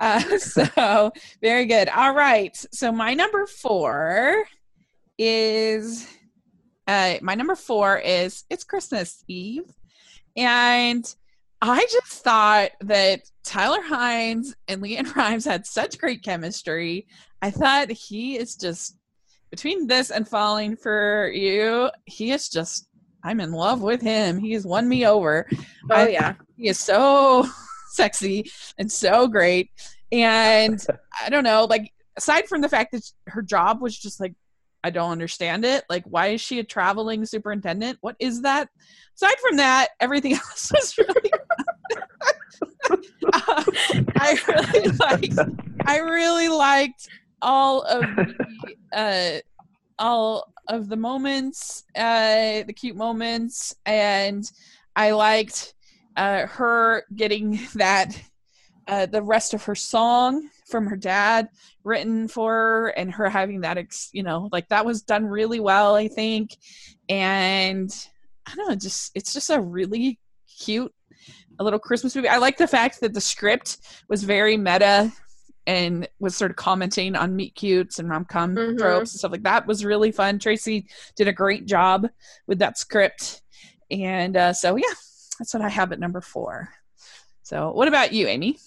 [0.00, 1.88] Uh, so very good.
[1.88, 2.56] All right.
[2.72, 4.44] So my number four
[5.18, 6.06] is
[6.86, 9.70] uh, my number four is it's Christmas Eve,
[10.36, 11.14] and
[11.62, 17.06] I just thought that Tyler Hynes and LeAnn Rimes had such great chemistry.
[17.42, 18.96] I thought he is just
[19.50, 22.88] between this and falling for you, he is just
[23.22, 24.38] I'm in love with him.
[24.38, 25.46] He has won me over.
[25.90, 26.34] Oh I- yeah.
[26.56, 27.46] He is so
[27.90, 29.70] sexy and so great.
[30.12, 30.84] And
[31.24, 34.34] I don't know, like aside from the fact that her job was just like
[34.84, 35.84] I don't understand it.
[35.90, 37.98] Like why is she a traveling superintendent?
[38.02, 38.68] What is that?
[39.16, 41.32] Aside from that, everything else was really
[43.32, 43.64] Uh,
[44.16, 45.38] I really liked
[45.86, 47.08] I really liked
[47.46, 49.40] all of the uh
[49.98, 54.44] all of the moments, uh the cute moments and
[54.94, 55.74] I liked
[56.16, 58.20] uh her getting that
[58.88, 61.48] uh the rest of her song from her dad
[61.84, 65.60] written for her and her having that ex- you know like that was done really
[65.60, 66.56] well I think
[67.08, 67.90] and
[68.44, 70.18] I don't know just it's just a really
[70.58, 70.92] cute
[71.58, 72.28] a little Christmas movie.
[72.28, 73.78] I like the fact that the script
[74.08, 75.12] was very meta
[75.66, 78.78] and was sort of commenting on meet cutes and rom com Mhm.
[78.78, 79.66] tropes and stuff like that.
[79.66, 80.38] Was really fun.
[80.38, 82.08] Tracy did a great job
[82.46, 83.42] with that script,
[83.90, 84.94] and uh, so yeah,
[85.38, 86.68] that's what I have at number four.
[87.42, 88.58] So, what about you, Amy?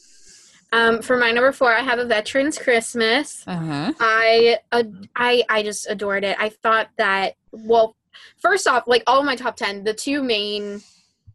[0.72, 3.44] Um, for my number four, I have a Veterans Christmas.
[3.48, 3.94] Uh huh.
[4.00, 6.38] I ad- I I just adored it.
[6.40, 7.96] I thought that well,
[8.38, 10.82] first off, like all my top ten, the two main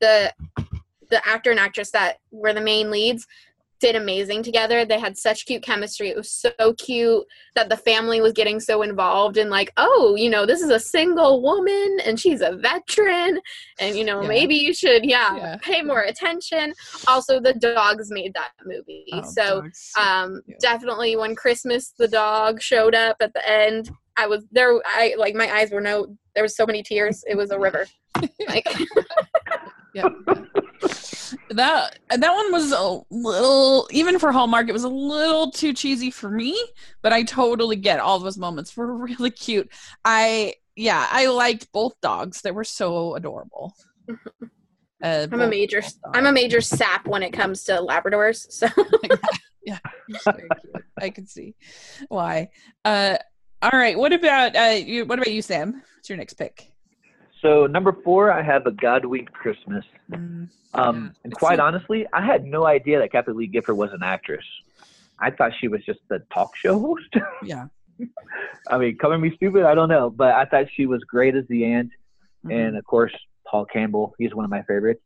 [0.00, 0.33] the
[1.11, 3.27] the actor and actress that were the main leads
[3.85, 4.85] did amazing together.
[4.87, 6.09] They had such cute chemistry.
[6.09, 10.31] It was so cute that the family was getting so involved and like, oh, you
[10.31, 13.40] know, this is a single woman and she's a veteran
[13.79, 14.29] and you know, Yeah.
[14.29, 15.57] maybe you should yeah, Yeah.
[15.62, 16.73] pay more attention.
[17.07, 19.05] Also the dogs made that movie.
[19.12, 19.90] Oh, so dogs.
[20.01, 20.59] um cute.
[20.61, 25.35] definitely when christmas the dog showed up at the end i was there i like
[25.35, 27.87] my eyes were no there was so many tears it was a river
[28.49, 28.66] like
[29.94, 30.09] yeah.
[31.51, 34.68] that that one was a little even for Hallmark.
[34.68, 36.59] It was a little too cheesy for me,
[37.03, 39.70] but I totally get all those moments were really cute.
[40.05, 42.42] I yeah, I liked both dogs.
[42.42, 43.75] They were so adorable.
[45.03, 48.51] Uh, I'm a major I'm a major sap when it comes to Labradors.
[48.51, 48.68] So
[49.64, 49.79] yeah,
[51.01, 51.55] I can see
[52.09, 52.51] why.
[52.85, 53.16] Uh,
[53.62, 55.07] all right, what about uh, you?
[55.07, 55.83] What about you, Sam?
[55.97, 56.73] What's your next pick?
[57.44, 59.85] So number four, I have a Godwink Christmas.
[60.11, 61.11] Mm, um, yeah.
[61.24, 64.44] and quite so- honestly, I had no idea that Kathie Lee Gifford was an actress.
[65.18, 67.14] I thought she was just the talk show host.
[67.44, 67.66] Yeah.
[68.68, 71.44] I mean, calling me stupid, I don't know, but I thought she was great as
[71.48, 71.90] the aunt,
[72.44, 72.50] mm-hmm.
[72.50, 73.12] and of course
[73.46, 74.14] Paul Campbell.
[74.18, 75.02] He's one of my favorites,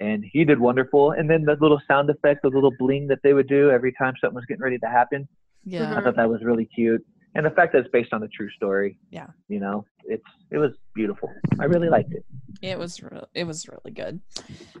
[0.00, 1.10] and he did wonderful.
[1.10, 4.14] And then the little sound effect, the little bling that they would do every time
[4.18, 5.28] something was getting ready to happen.
[5.66, 8.28] Yeah, I thought that was really cute and the fact that it's based on a
[8.28, 8.96] true story.
[9.10, 9.28] Yeah.
[9.48, 11.32] You know, it's it was beautiful.
[11.58, 11.92] I really mm-hmm.
[11.92, 12.24] liked it.
[12.60, 14.20] It was re- it was really good.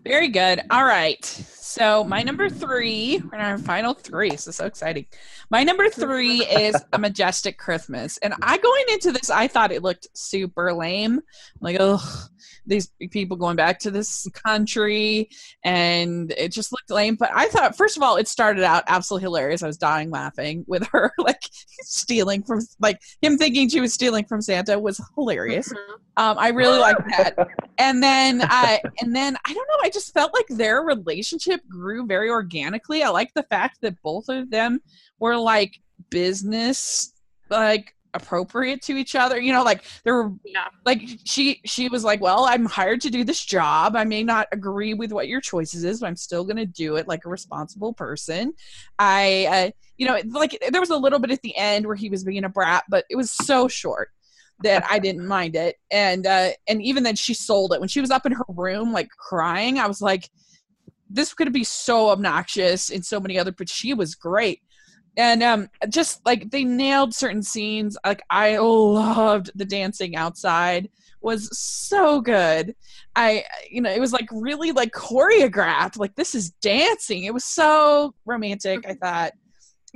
[0.04, 0.60] Very good.
[0.70, 1.24] All right.
[1.24, 4.36] So my number three, we're in our final three.
[4.36, 5.06] So so exciting.
[5.50, 9.82] My number three is a majestic Christmas, and I going into this, I thought it
[9.82, 11.20] looked super lame.
[11.60, 12.28] like, oh,
[12.66, 15.28] these people going back to this country
[15.64, 19.24] and it just looked lame but i thought first of all it started out absolutely
[19.24, 21.40] hilarious i was dying laughing with her like
[21.82, 25.68] stealing from like him thinking she was stealing from santa was hilarious.
[25.68, 25.92] Mm-hmm.
[26.16, 27.36] um, i really like that.
[27.78, 32.06] And then i and then i don't know i just felt like their relationship grew
[32.06, 33.02] very organically.
[33.02, 34.80] I like the fact that both of them
[35.18, 35.78] were like
[36.10, 37.12] business
[37.50, 39.40] like appropriate to each other.
[39.40, 40.68] You know like there were yeah.
[40.84, 43.96] like she she was like well i'm hired to do this job.
[43.96, 46.96] I may not agree with what your choices is but i'm still going to do
[46.96, 48.52] it like a responsible person.
[48.98, 52.10] I uh, you know like there was a little bit at the end where he
[52.10, 54.10] was being a brat but it was so short
[54.62, 55.76] that I didn't mind it.
[55.90, 57.80] And uh and even then she sold it.
[57.80, 60.30] When she was up in her room like crying, I was like
[61.10, 64.60] this could be so obnoxious in so many other but she was great.
[65.16, 67.96] And um just like they nailed certain scenes.
[68.04, 70.88] Like i loved the dancing outside.
[71.20, 72.74] Was so good.
[73.14, 75.98] I you know it was like really like choreographed.
[75.98, 77.24] Like this is dancing.
[77.24, 79.32] It was so romantic i thought.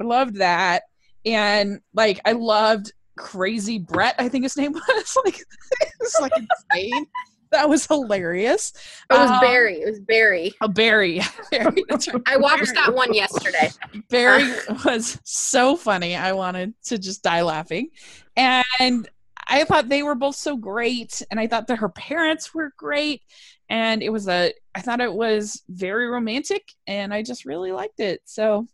[0.00, 0.82] I loved that.
[1.24, 6.32] And like i loved crazy brett i think his name was like it was like
[6.36, 7.06] insane
[7.50, 8.72] that was hilarious.
[9.10, 9.80] It was um, Barry.
[9.80, 10.52] It was Barry.
[10.60, 11.20] Oh, Barry.
[11.50, 12.22] Barry right.
[12.26, 13.70] I watched that one yesterday.
[14.10, 14.52] Barry
[14.84, 16.16] was so funny.
[16.16, 17.90] I wanted to just die laughing.
[18.36, 19.08] And
[19.48, 21.22] I thought they were both so great.
[21.30, 23.22] And I thought that her parents were great.
[23.68, 26.72] And it was a, I thought it was very romantic.
[26.86, 28.22] And I just really liked it.
[28.24, 28.66] So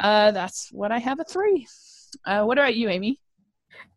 [0.00, 1.66] uh, that's what I have a three.
[2.26, 3.18] Uh, what about you, Amy?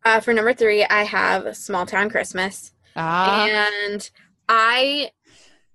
[0.04, 2.72] Uh, for number three, I have Small Town Christmas.
[2.96, 3.46] Ah.
[3.48, 4.10] And
[4.48, 5.10] I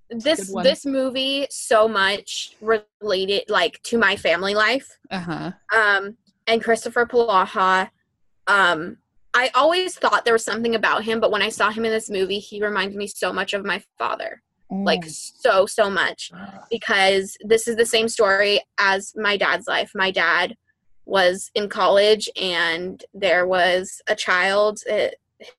[0.10, 4.97] this this movie so much related like to my family life.
[5.10, 5.52] Uh-huh.
[5.74, 7.89] Um and Christopher Polaha
[8.47, 8.97] um
[9.34, 12.10] I always thought there was something about him, but when I saw him in this
[12.10, 14.41] movie, he reminded me so much of my father.
[14.69, 14.86] Mm.
[14.86, 16.32] Like so so much
[16.69, 19.91] because this is the same story as my dad's life.
[19.95, 20.56] My dad
[21.12, 25.08] was in college and there was a child uh,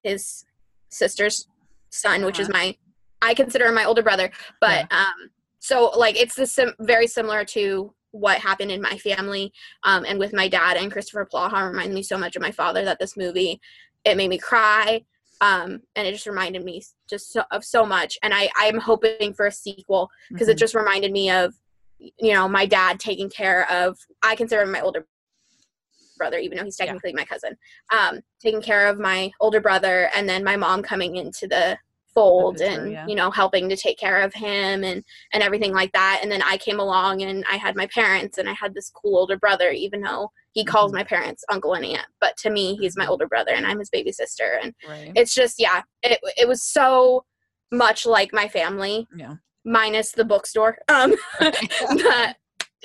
[0.03, 0.47] his
[0.89, 1.47] sister's
[1.91, 2.49] son, which uh-huh.
[2.49, 2.75] is my
[3.21, 4.33] I consider my older brother.
[4.63, 4.99] But yeah.
[4.99, 9.53] um, so like it's the sim- very similar to what happened in my family
[9.85, 12.83] um, and with my dad and Christopher Polaha reminded me so much of my father
[12.87, 13.61] that this movie
[14.05, 15.03] it made me cry
[15.41, 19.33] um, and it just reminded me just so, of so much and I I'm hoping
[19.33, 20.53] for a sequel because mm-hmm.
[20.53, 21.55] it just reminded me of
[21.99, 25.07] you know my dad taking care of I consider him my older
[26.17, 27.17] brother, even though he's technically yeah.
[27.17, 27.57] my cousin,
[27.91, 31.79] um, taking care of my older brother, and then my mom coming into the
[32.15, 33.07] fold and yeah.
[33.07, 36.43] you know helping to take care of him and and everything like that and then
[36.43, 39.71] i came along and i had my parents and i had this cool older brother
[39.71, 40.99] even though he calls mm-hmm.
[40.99, 43.91] my parents uncle and aunt but to me he's my older brother and i'm his
[43.91, 45.13] baby sister and right.
[45.15, 47.25] it's just yeah it, it was so
[47.71, 49.35] much like my family yeah
[49.65, 52.37] minus the bookstore um but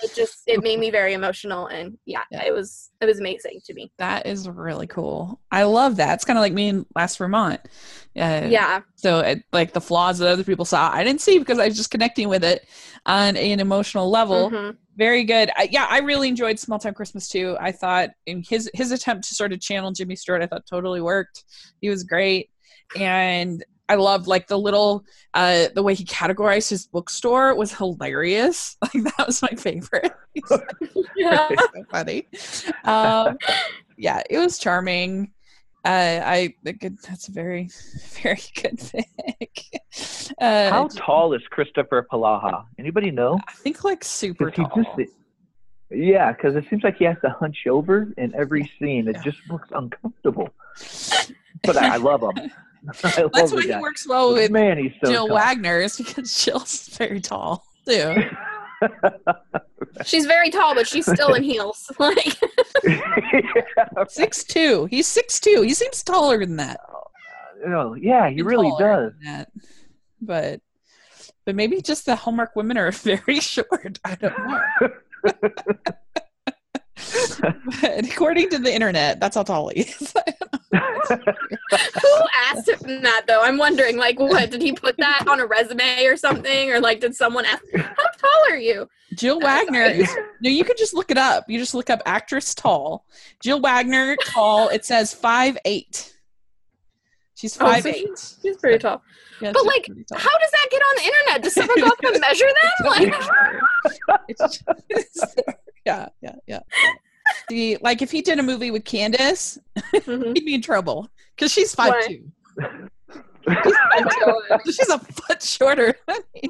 [0.03, 3.59] it just it made me very emotional and yeah, yeah, it was it was amazing
[3.65, 3.91] to me.
[3.97, 5.39] That is really cool.
[5.51, 6.15] I love that.
[6.15, 7.61] It's kind of like me in last vermont.
[8.15, 8.81] Uh, yeah.
[8.95, 11.77] so it, like the flaws that other people saw i didn't see because i was
[11.77, 12.65] just connecting with it
[13.05, 14.49] on an emotional level.
[14.49, 14.71] Mm-hmm.
[14.95, 15.51] very good.
[15.55, 17.55] I, yeah i really enjoyed small town christmas too.
[17.59, 21.01] I thought in his his attempt to sort of channel jimmy stewart i thought totally
[21.01, 21.43] worked.
[21.81, 22.49] He was great.
[22.97, 28.77] And I loved like the little uh the way he categorized his bookstore was hilarious.
[28.93, 30.11] Like that was my favorite.
[31.15, 31.47] yeah.
[31.49, 32.27] so funny.
[32.83, 33.37] Um
[33.97, 35.31] yeah, it was charming.
[35.85, 37.69] Uh, I that's a very,
[38.21, 39.63] very good pick.
[40.41, 42.65] Uh, How tall is Christopher Polaha?
[42.77, 43.39] Anybody know?
[43.47, 44.69] I think like super tall.
[44.97, 45.11] just-
[45.89, 49.07] yeah, because it seems like he has to hunch over in every scene.
[49.07, 49.21] It Yeah.
[49.23, 50.49] just looks uncomfortable.
[51.63, 52.51] But I, I love him.
[53.03, 53.81] I love That's the why he guy.
[53.81, 55.35] works well with Man, he's so Jill tall.
[55.37, 58.15] Wagner is because Jill's very tall too.
[60.05, 61.89] She's very tall, but she's still in heels.
[61.97, 62.37] Like
[64.09, 64.85] Six two.
[64.85, 65.61] He's six two.
[65.63, 66.79] He seems taller than that.
[67.63, 69.13] you know, yeah, he He's really does.
[69.13, 69.51] than that.
[70.21, 70.61] But
[71.45, 73.97] but maybe just the Hallmark women are very short.
[74.05, 74.89] I don't know.
[77.81, 80.13] but according to the internet, that's how tall he is.
[80.71, 83.41] Who asked him that though?
[83.41, 86.99] I'm wondering, like, what did he put that on a resume or something, or like,
[86.99, 87.83] did someone ask, "How
[88.17, 91.45] tall are you?" Jill Wagner is no, you can just look it up.
[91.49, 93.05] You just look up actress tall.
[93.41, 94.69] Jill Wagner tall.
[94.69, 96.13] It says five eight.
[97.35, 98.35] She's Oh, five so eight.
[98.41, 99.01] She's pretty tall.
[99.41, 100.17] Yeah, But, like, tall.
[100.17, 101.41] How does that get on the internet?
[101.43, 103.11] Does someone go up and measure them?
[104.07, 104.63] Like, It's just-
[105.85, 106.59] yeah, yeah, yeah.
[107.49, 109.57] The like if he did a movie with Candace,
[109.93, 110.35] Mhm.
[110.35, 112.07] he'd be in trouble because she's five Why?
[112.07, 112.31] two.
[113.49, 116.49] Oh, She's a foot shorter than he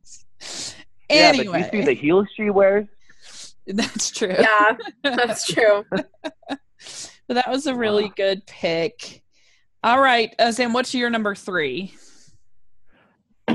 [0.00, 0.76] is.
[1.10, 2.86] Yeah, but you see the heels she wears?
[3.66, 4.34] that's true.
[4.38, 5.84] yeah, that's true.
[5.90, 6.08] But
[7.28, 8.12] that was a really Wow.
[8.16, 9.22] good pick.
[9.82, 11.92] All right, uh, Sam, what's your number three?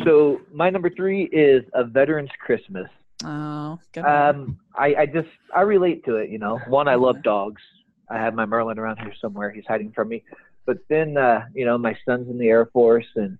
[0.04, 2.88] So my number three is a veteran's Christmas.
[3.24, 3.80] Oh.
[4.03, 6.30] Um, I, I just I relate to it.
[6.30, 7.61] You know, one I love dogs.
[8.09, 9.51] I have my Merlin around here somewhere.
[9.51, 10.24] He's hiding from me.
[10.65, 13.38] But then, uh, you know, my son's in the Air Force, and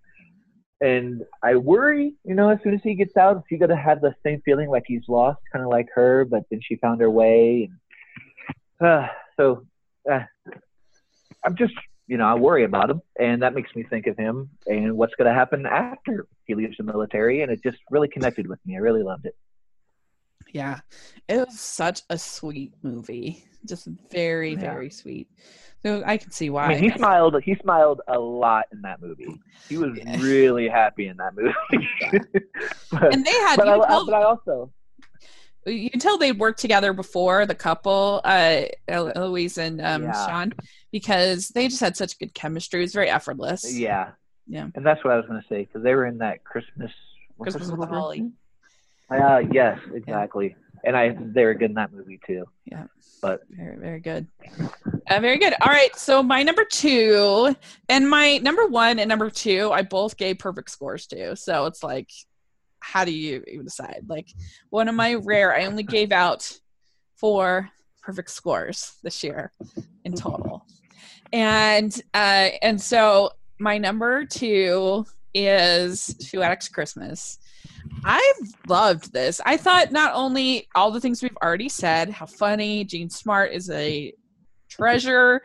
[0.82, 2.14] and I worry.
[2.24, 4.70] You know, as soon as he gets out, is he gonna have the same feeling
[4.70, 6.26] like he's lost, kind of like her?
[6.26, 7.70] But then she found her way,
[8.80, 9.08] and uh,
[9.38, 9.66] so
[10.12, 10.22] uh,
[11.46, 11.74] I'm just.
[12.08, 15.16] You know, I worry about him, and that makes me think of him and what's
[15.16, 17.42] going to happen after he leaves the military.
[17.42, 18.76] And it just really connected with me.
[18.76, 19.34] I really loved it.
[20.54, 20.80] Yeah,
[21.28, 23.46] it was such a sweet movie.
[23.66, 24.60] Just very, Yeah.
[24.60, 25.28] very sweet.
[25.84, 26.66] So I can see why.
[26.66, 27.42] I mean, he smiled.
[27.44, 29.40] He smiled a lot in that movie.
[29.70, 30.18] He was Yeah.
[30.22, 31.54] really happy in that movie.
[32.92, 34.72] but, and they had but, you I, tell, but I also,
[35.66, 40.26] you tell they'd worked together before the couple, uh, El- Eloise and um, Yeah.
[40.28, 40.54] Sean,
[40.92, 42.80] because they just had such good chemistry.
[42.82, 43.72] It was very effortless.
[43.76, 44.12] yeah,
[44.48, 44.68] Yeah.
[44.76, 46.92] and that's what I was going to say because they were in that Christmas.
[47.40, 47.90] Christmas with?
[47.90, 48.32] Holly.
[49.12, 50.56] Uh, yes, exactly.
[50.84, 52.46] And I, they were good in that movie too.
[52.66, 52.86] Yeah.
[53.22, 54.26] But very, very good.
[55.10, 55.54] Uh, very good.
[55.62, 55.96] All right.
[55.96, 57.56] So my number two
[57.88, 61.36] and my number one and number two, I both gave perfect scores to.
[61.36, 62.10] So it's like,
[62.80, 64.06] how do you even decide?
[64.08, 64.30] Like
[64.72, 66.52] one of my rare, I only gave out
[67.16, 67.70] four
[68.02, 69.52] perfect scores this year
[70.04, 70.66] in total.
[71.32, 77.38] And uh, and so my number two is Shoe Addicts Christmas.
[78.04, 79.42] I've loved this.
[79.46, 83.70] I thought not only all the things we've already said, how funny, Jean Smart is
[83.70, 84.14] a
[84.70, 85.42] treasure.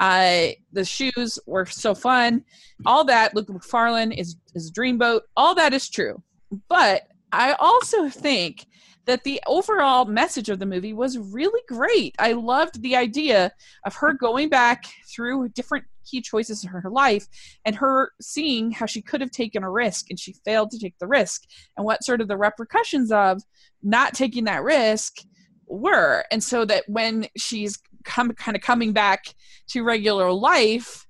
[0.00, 2.44] Uh, the shoes were so fun.
[2.86, 5.20] All that, Luke Macfarlane is is Dreamboat.
[5.36, 6.22] All that is true.
[6.68, 8.66] But I also think
[9.06, 12.14] that the overall message of the movie was really great.
[12.18, 13.52] I loved the idea
[13.84, 17.26] of her going back through different key choices in her life
[17.64, 20.98] and her seeing how she could have taken a risk and she failed to take
[20.98, 21.42] the risk
[21.76, 23.40] and what sort of the repercussions of
[23.82, 25.18] not taking that risk
[25.66, 26.24] were.
[26.30, 29.24] And so that when she's come kind of coming back
[29.68, 31.06] to regular life,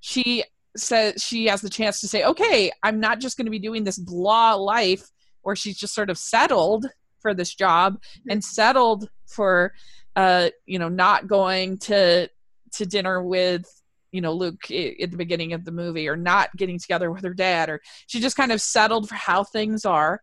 [0.00, 0.44] she
[0.76, 3.84] says she has the chance to say, okay, I'm not just going to be doing
[3.84, 5.08] this blah life
[5.42, 6.86] where she's just sort of settled
[7.24, 7.96] for this job
[8.28, 9.72] and settled for
[10.14, 12.28] uh you know not going to
[12.70, 13.64] to dinner with
[14.12, 17.32] you know Luke at the beginning of the movie or not getting together with her
[17.32, 20.20] dad or she just kind of settled for how things are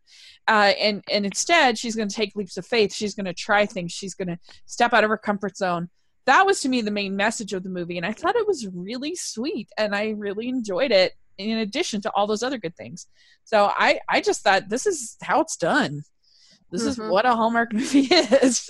[0.47, 2.93] uh, and and instead she's going to take leaps of faith.
[2.93, 3.91] She's going to try things.
[3.91, 5.89] She's going to step out of her comfort zone.
[6.25, 8.67] That was to me the main message of the movie and i thought it was
[8.73, 13.07] really sweet and i really enjoyed it in addition to all those other good things.
[13.43, 16.03] So i i just thought this is how it's done
[16.71, 17.09] this is Mhm.
[17.11, 18.69] what a hallmark movie is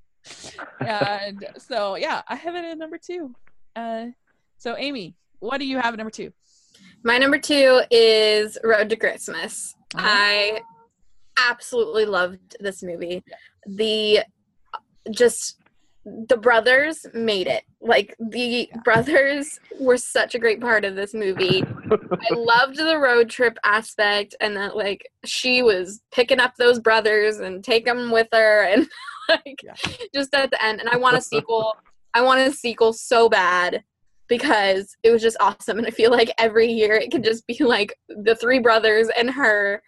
[0.80, 3.34] and so yeah i have it at number two
[3.76, 4.06] uh
[4.58, 6.32] so amy what do you have at number two
[7.02, 9.74] My number two is Road to Christmas.
[9.94, 9.98] Oh.
[10.02, 10.60] I
[11.38, 13.22] absolutely loved this movie.
[13.66, 14.24] The
[15.10, 15.60] just
[16.28, 17.64] the brothers made it.
[17.80, 21.64] Like the brothers were such a great part of this movie.
[21.90, 27.40] I loved the road trip aspect and that like she was picking up those brothers
[27.40, 28.86] and take them with her and
[29.28, 29.74] like Yeah.
[30.14, 31.74] just at the end and I want a sequel.
[32.14, 33.82] I want a sequel so bad.
[34.28, 35.78] because it was just awesome.
[35.78, 39.30] And I feel like every year it can just be like the three brothers and
[39.30, 39.82] her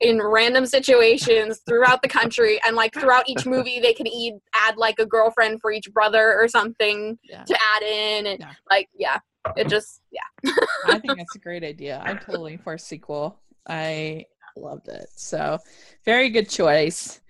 [0.00, 4.76] in random situations throughout the country and like throughout each movie they can eat, add
[4.76, 7.44] like a girlfriend for each brother or something Yeah.
[7.44, 8.52] to add in and Yeah.
[8.70, 9.18] like yeah
[9.56, 10.52] it just yeah
[10.86, 12.02] I think that's a great idea.
[12.04, 13.38] I'm totally for a sequel.
[13.68, 14.24] I
[14.56, 15.06] loved it.
[15.16, 15.58] So,
[16.04, 17.20] very good choice.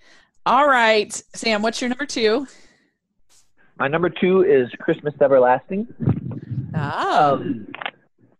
[0.46, 2.46] All right, Sam, what's your number two?
[3.78, 5.86] My number two is Christmas Everlasting.
[6.74, 7.66] Oh, Um,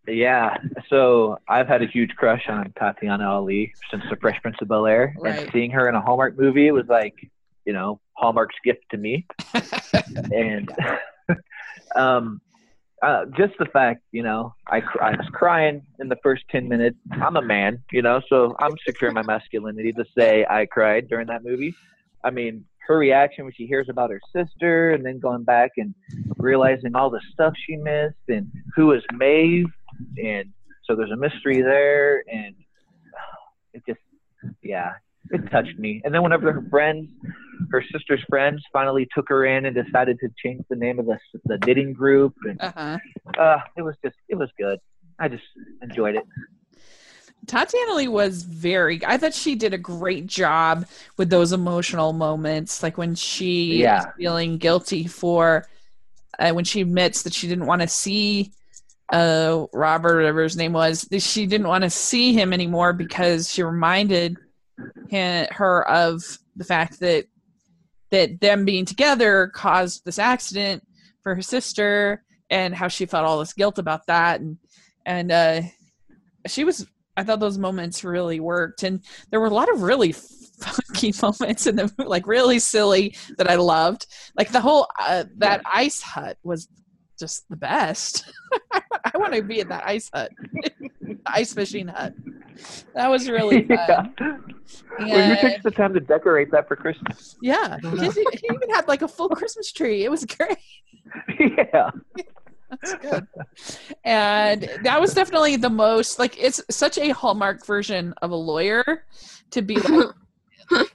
[0.06, 0.56] yeah,
[0.88, 4.86] so I've had a huge crush on Tatiana Ali since The Fresh Prince of Bel
[4.86, 5.38] Air, Right.
[5.40, 7.14] and seeing her in a Hallmark movie was like,
[7.64, 9.26] you know, Hallmark's gift to me.
[10.32, 10.70] and
[11.96, 12.40] um,
[13.02, 16.96] uh, just the fact, you know, I, I was crying in the first 10 minutes.
[17.12, 21.08] I'm a man, you know, so I'm secure in my masculinity to say I cried
[21.08, 21.74] during that movie.
[22.22, 25.94] I mean, her reaction when she hears about her sister and then going back and
[26.38, 29.66] realizing all the stuff she missed and who is Maeve.
[30.22, 30.52] And
[30.84, 32.24] so there's a mystery there.
[32.30, 32.54] And
[33.72, 34.00] it just,
[34.62, 34.92] yeah,
[35.30, 36.02] it touched me.
[36.04, 37.08] And then whenever her friends,
[37.70, 41.18] her sister's friends finally took her in and decided to change the name of the,
[41.44, 42.34] the knitting group.
[42.44, 42.98] And uh-huh.
[43.38, 44.78] uh, it was just, it was good.
[45.18, 45.44] I just
[45.82, 46.24] enjoyed it.
[47.46, 49.04] Tatiana Ali was very.
[49.04, 50.86] I thought she did a great job
[51.16, 54.00] with those emotional moments, like when she Yeah.
[54.00, 55.66] is feeling guilty for
[56.38, 58.52] uh, when she admits that she didn't want to see
[59.12, 61.08] uh, Robert, whatever his name was.
[61.18, 64.36] She didn't want to see him anymore because she reminded
[65.08, 66.22] him, her of
[66.56, 67.26] the fact that
[68.10, 70.86] that them being together caused this accident
[71.22, 74.58] for her sister, and how she felt all this guilt about that, and
[75.06, 75.60] and uh,
[76.46, 76.86] she was
[77.16, 79.00] I thought those moments really worked, and
[79.30, 83.56] there were a lot of really funky moments in the like really silly that I
[83.56, 84.06] loved.
[84.36, 86.68] Like the whole uh, that ice hut was
[87.18, 88.24] just the best.
[88.72, 90.32] I want to be in that ice hut,
[91.26, 92.14] ice fishing hut.
[92.94, 93.86] That was really yeah.
[93.86, 94.14] fun.
[94.98, 97.36] Well, who And- takes the time to decorate that for Christmas?
[97.42, 100.04] yeah, he, he even had like a full Christmas tree.
[100.04, 100.58] It was great.
[101.38, 101.90] yeah.
[102.70, 103.26] That's good.
[104.04, 109.04] And that was definitely the most like it's such a hallmark version of a lawyer
[109.50, 110.08] to be like,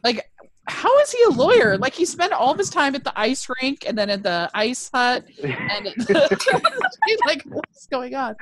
[0.04, 0.32] like
[0.70, 1.78] how is he a lawyer?
[1.78, 4.50] Like he spent all of his time at the ice rink and then at the
[4.54, 5.88] ice hut and
[7.26, 8.36] like what's going on?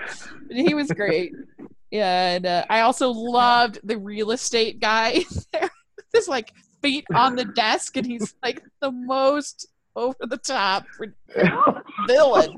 [0.47, 1.33] But he was great.
[1.89, 5.23] Yeah, and uh, I also loved the real estate guy
[5.53, 5.69] there.
[6.13, 6.51] His like
[6.81, 10.85] feet on the desk and he's like the most over the top
[12.07, 12.55] villain.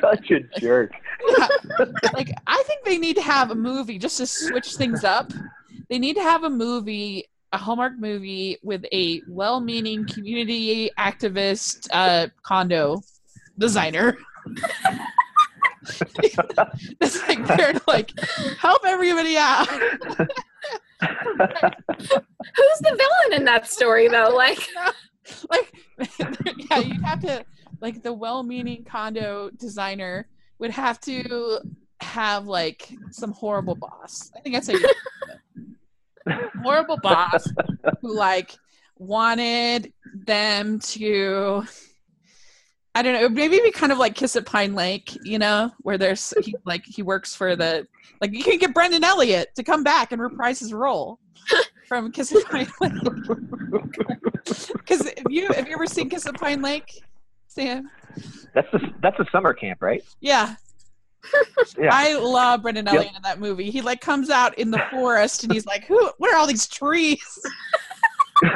[0.00, 0.92] Such a jerk.
[1.28, 1.48] Yeah.
[2.12, 5.32] like I think they need to have a movie just to switch things up.
[5.88, 12.28] They need to have a movie, a Hallmark movie with a well-meaning community activist uh,
[12.42, 13.02] condo
[13.58, 14.16] designer.
[17.00, 18.12] it's like they're like
[18.58, 19.68] help everybody out.
[19.68, 19.88] who's
[22.80, 24.68] the villain in that story though like
[25.50, 25.72] like
[26.70, 27.44] yeah, you'd have to
[27.80, 30.28] like the well-meaning condo designer
[30.58, 31.60] would have to
[32.00, 34.30] have like some horrible boss.
[34.36, 34.74] I think that's a
[36.62, 37.46] horrible boss
[38.00, 38.56] who like
[38.98, 41.64] wanted them to
[42.94, 45.96] I don't know, maybe be kind of like Kiss at Pine Lake, you know, where
[45.96, 47.86] there's he like he works for the
[48.20, 51.18] like you can get Brennan Elliott to come back and reprise his role
[51.88, 52.92] from Kiss at Pine Lake.
[54.44, 57.02] Because have you have you ever seen Kiss at Pine Lake,
[57.46, 57.90] Sam?
[58.54, 60.04] That's a that's a summer camp, right?
[60.20, 60.56] Yeah,
[61.78, 61.90] Yeah.
[61.92, 62.94] I love Brennan Yep.
[62.94, 63.70] Elliott in that movie.
[63.70, 66.10] He like comes out in the forest and he's like, "Who?
[66.18, 67.38] What are all these trees?"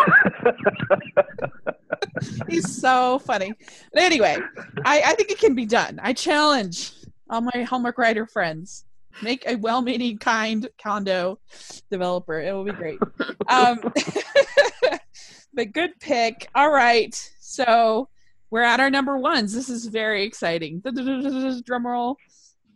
[2.49, 3.53] He's so funny.
[3.93, 4.39] But anyway,
[4.85, 6.01] I, I think it can be done.
[6.03, 6.93] I challenge
[7.31, 8.85] all my Hallmark writer friends.
[9.23, 11.39] Make a well-meaning, kind condo
[11.91, 12.41] developer.
[12.41, 12.99] It will be great.
[13.49, 13.81] Um,
[15.55, 16.49] but good pick.
[16.55, 18.09] All right, so
[18.51, 19.55] we're at our number ones.
[19.55, 20.81] This is very exciting.
[21.65, 22.17] Drum roll.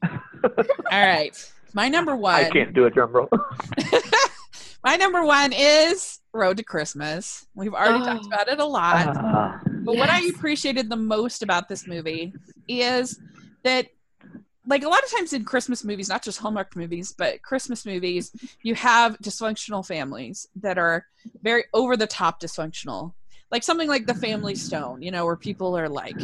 [0.03, 2.34] All right, my number one.
[2.34, 3.28] I can't do a drum roll.
[4.84, 7.46] my number one is Road to Christmas.
[7.55, 8.05] We've already Oh.
[8.07, 9.16] talked about it a lot.
[9.16, 9.61] Ah.
[9.66, 12.32] But what I appreciated the most about this movie
[12.68, 13.18] is
[13.64, 13.88] that,
[14.66, 18.30] like a lot of times in Christmas movies, not just Hallmark movies, but Christmas movies,
[18.62, 21.07] you have dysfunctional families that are
[21.42, 23.12] very over the top dysfunctional.
[23.51, 26.16] Like something like The Family Stone, you know, where people are like,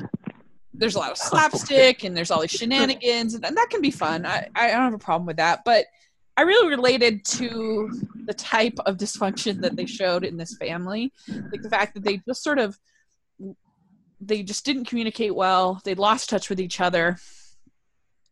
[0.78, 3.80] there's a lot of oh, slapstick and there's all these shenanigans, and, and that can
[3.80, 4.26] be fun.
[4.26, 5.60] I, I don't have a problem with that.
[5.64, 5.86] But
[6.36, 7.90] I really related to
[8.26, 11.12] the type of dysfunction that they showed in this family.
[11.28, 12.78] Like the fact that they just sort of
[14.20, 15.80] they just didn't communicate well.
[15.84, 17.18] They lost touch with each other.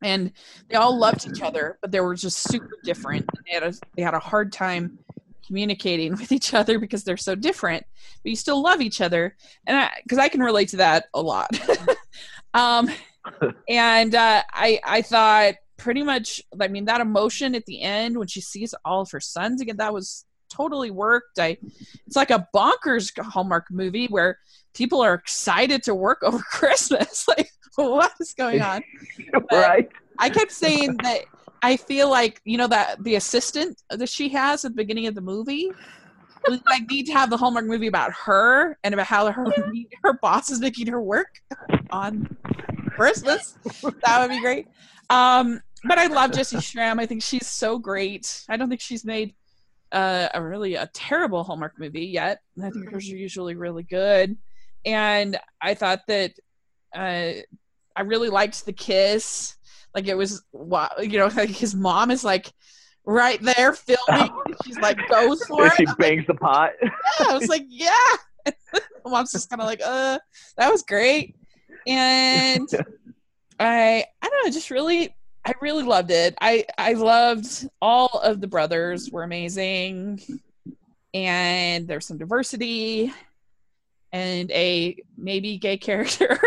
[0.03, 0.32] And
[0.68, 3.26] they all loved each other, but they were just super different.
[3.47, 4.99] They had a, they had a hard time
[5.47, 7.84] communicating with each other because they're so different,
[8.22, 9.36] but you still love each other.
[9.66, 11.49] And because I, I, can relate to that a lot.
[12.55, 12.88] um,
[13.68, 16.42] and uh, I I thought pretty much.
[16.59, 19.76] I mean, that emotion at the end when she sees all of her sons again,
[19.76, 21.38] that was totally worked.
[21.38, 21.59] I
[22.07, 24.38] it's like a bonkers Hallmark movie where
[24.74, 27.26] people are excited to work over Christmas.
[27.28, 28.82] like, what is going on?
[29.52, 29.88] right.
[30.18, 31.22] I kept saying that
[31.62, 35.14] I feel like you know that the assistant that she has at the beginning of
[35.14, 35.70] the movie.
[36.49, 39.47] We like need to have the Hallmark movie about her and about how her
[40.03, 41.40] her boss is making her work
[41.90, 42.36] on
[42.90, 43.57] Christmas.
[43.82, 44.66] That would be great.
[45.11, 46.99] Um, but I love Jessy Schram.
[46.99, 48.45] I think she's so great.
[48.49, 49.34] I don't think she's made
[49.92, 52.40] uh, a really a terrible Hallmark movie yet.
[52.62, 54.36] I think hers are usually really good.
[54.84, 56.32] And I thought that
[56.95, 57.32] uh,
[57.97, 59.57] I really liked the kiss.
[59.95, 62.51] Like it was, you know, like his mom is like
[63.05, 64.32] right there filming.
[64.64, 65.72] She's like, goes for it.
[65.76, 66.72] She bangs the pot.
[66.82, 67.90] Yeah, I was like, yeah.
[69.07, 70.18] mom's just kind of like, uh,
[70.57, 71.36] that was great.
[71.86, 72.68] And
[73.61, 76.34] I, I don't know, just really, I really loved it.
[76.40, 80.20] I, I loved all of the brothers were amazing,
[81.12, 83.12] and there's some diversity,
[84.12, 86.38] and a maybe gay character.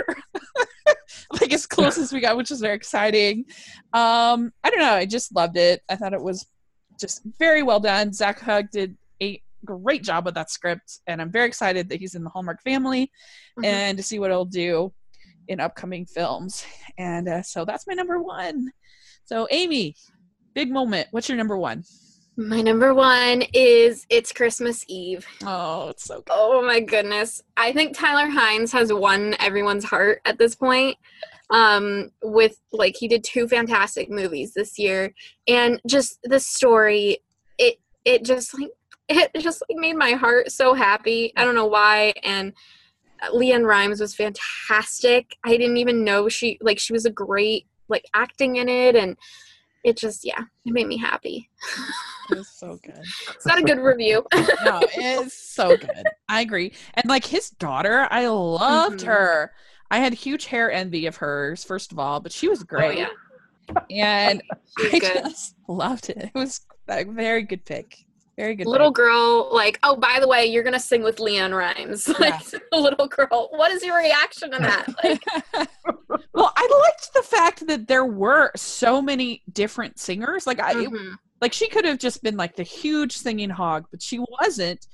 [1.47, 3.45] Like as close as we got, which was very exciting.
[3.93, 4.95] Um, I don't know.
[4.95, 5.81] I just loved it.
[5.87, 6.45] I thought it was
[6.99, 8.11] just very well done.
[8.11, 12.15] Zach Hug did a great job with that script, and I'm very excited that he's
[12.15, 13.05] in the Hallmark family
[13.57, 13.63] mm-hmm.
[13.63, 14.91] and to see what he'll do
[15.47, 16.65] in upcoming films.
[16.97, 18.71] And uh, so that's my number one.
[19.23, 19.95] So, Amy,
[20.53, 21.07] big moment.
[21.11, 21.85] What's your number one?
[22.39, 25.25] My number one is It's Christmas Eve.
[25.43, 26.29] Oh, it's so good.
[26.29, 27.41] Oh my goodness.
[27.57, 30.97] I think Tyler Hynes has won everyone's heart at this point.
[31.49, 35.13] Um, with like he did two fantastic movies this year.
[35.47, 37.19] And just the story,
[37.57, 38.71] it it just like
[39.09, 41.31] it just like made my heart so happy.
[41.37, 42.13] I don't know why.
[42.23, 42.53] And
[43.33, 45.37] LeAnn Rimes was fantastic.
[45.43, 49.17] I didn't even know she like she was a great like acting in it and
[49.83, 51.49] it just yeah, it made me happy.
[52.29, 52.99] It's so good.
[53.33, 54.25] It's not a good review.
[54.33, 56.03] no, it's so good.
[56.27, 56.73] I agree.
[56.93, 59.07] And like his daughter, I loved mm-hmm.
[59.07, 59.53] her.
[59.89, 62.99] I had huge hair envy of hers, first of all, but she was oh, great.
[62.99, 63.09] Oh,
[63.91, 64.29] yeah.
[64.29, 64.41] And
[64.93, 65.23] I good.
[65.23, 66.17] just loved it.
[66.17, 68.05] It was a very good pick.
[68.38, 68.67] Very good.
[68.67, 68.95] Little pick.
[68.95, 72.07] girl, like, oh, by the way, you're gonna sing with LeAnn Rimes.
[72.19, 72.59] Like, yeah.
[72.79, 74.88] little girl, what is your reaction to that?
[75.03, 75.69] Like,
[76.33, 80.45] well, I liked the fact that there were so many different singers.
[80.45, 81.13] Like, I, mm-hmm.
[81.41, 84.85] like she could have just been like the huge singing hog, but she wasn't.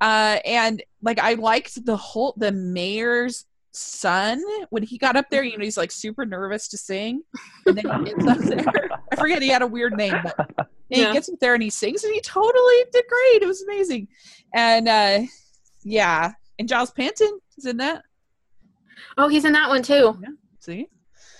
[0.00, 5.42] Uh, and like, I liked the whole the mayor's son when he got up there
[5.42, 7.22] you know he's like super nervous to sing
[7.66, 11.08] and then he gets up there i forget he had a weird name but yeah.
[11.08, 14.08] he gets up there and he sings and he totally did great it was amazing
[14.54, 15.20] and uh
[15.84, 18.02] yeah and giles panton is in that
[19.18, 20.88] oh he's in that one too yeah see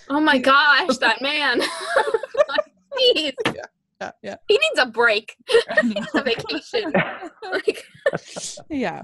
[0.09, 1.59] oh my gosh that man
[3.15, 3.33] Jeez.
[3.47, 3.65] yeah
[4.01, 4.35] yeah, yeah.
[4.47, 5.35] He needs a break.
[5.81, 6.91] he needs a vacation.
[7.51, 7.85] like,
[8.67, 9.03] yeah.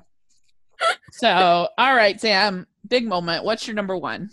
[1.11, 3.43] So, all right, Sam big moment.
[3.43, 4.29] What's your number one?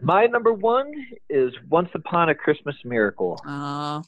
[0.00, 0.92] My number one
[1.30, 3.40] is Once Upon a Christmas Miracle.
[3.46, 4.02] Oh,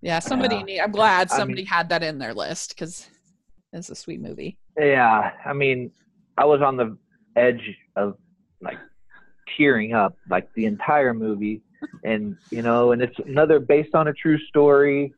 [0.00, 0.18] yeah.
[0.18, 3.08] Somebody, uh, need, I'm glad somebody I mean, had that in their list because
[3.72, 4.58] it's a sweet movie.
[4.76, 5.90] Yeah, I mean,
[6.36, 6.96] I was on the
[7.36, 8.16] edge of
[8.60, 8.78] like
[9.56, 11.62] tearing up like the entire movie,
[12.04, 15.12] and you know, and it's another based on a true story.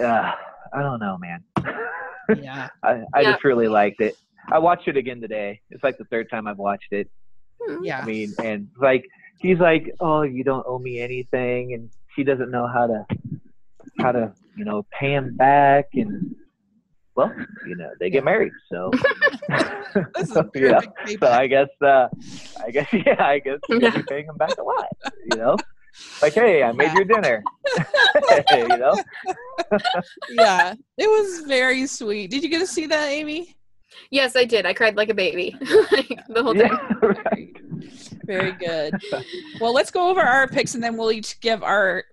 [0.00, 0.32] Uh,
[0.72, 1.44] I don't know, man.
[2.40, 3.32] Yeah, I, I yeah.
[3.32, 4.16] just really liked it.
[4.50, 5.60] I watched it again today.
[5.70, 7.08] It's like the third time I've watched it.
[7.60, 7.84] Hmm.
[7.84, 8.00] Yeah.
[8.00, 9.04] I mean, and like
[9.38, 13.06] he's like, "Oh, you don't owe me anything," and she doesn't know how to
[14.00, 16.34] how to you know pay him back, and
[17.14, 17.32] well,
[17.66, 18.90] you know, they get married, so.
[20.24, 20.80] so, yeah.
[21.20, 22.08] so I guess, uh,
[22.64, 24.88] I guess, yeah, I guess you're paying him back a lot,
[25.30, 25.56] you know.
[26.20, 27.42] Like, hey, I made your dinner.
[28.50, 28.94] you know.
[30.30, 32.30] yeah, it was very sweet.
[32.30, 33.56] Did you get to see that, Amy?
[34.10, 34.66] Yes, I did.
[34.66, 36.78] I cried like a baby like, the whole time.
[37.02, 37.56] Yeah, right.
[38.24, 38.94] Very good.
[39.60, 42.04] Well, let's go over our picks and then we'll each give our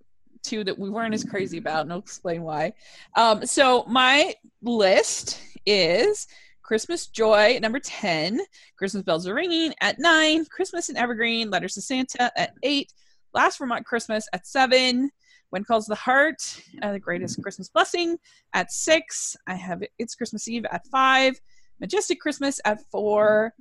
[0.44, 2.74] two that we weren't as crazy about and I'll explain why.
[3.16, 6.28] Um, so my list is
[6.64, 8.40] Christmas Joy number 10,
[8.78, 12.92] Christmas Bells Are Ringing at 9, Christmas in Evergreen, Letters to Santa at 8,
[13.34, 15.10] Last Vermont Christmas at 7,
[15.50, 18.18] When Calls the Heart, uh, The Greatest Christmas Blessing
[18.54, 21.40] at 6, I have It's Christmas Eve at 5,
[21.80, 23.54] Majestic Christmas at four,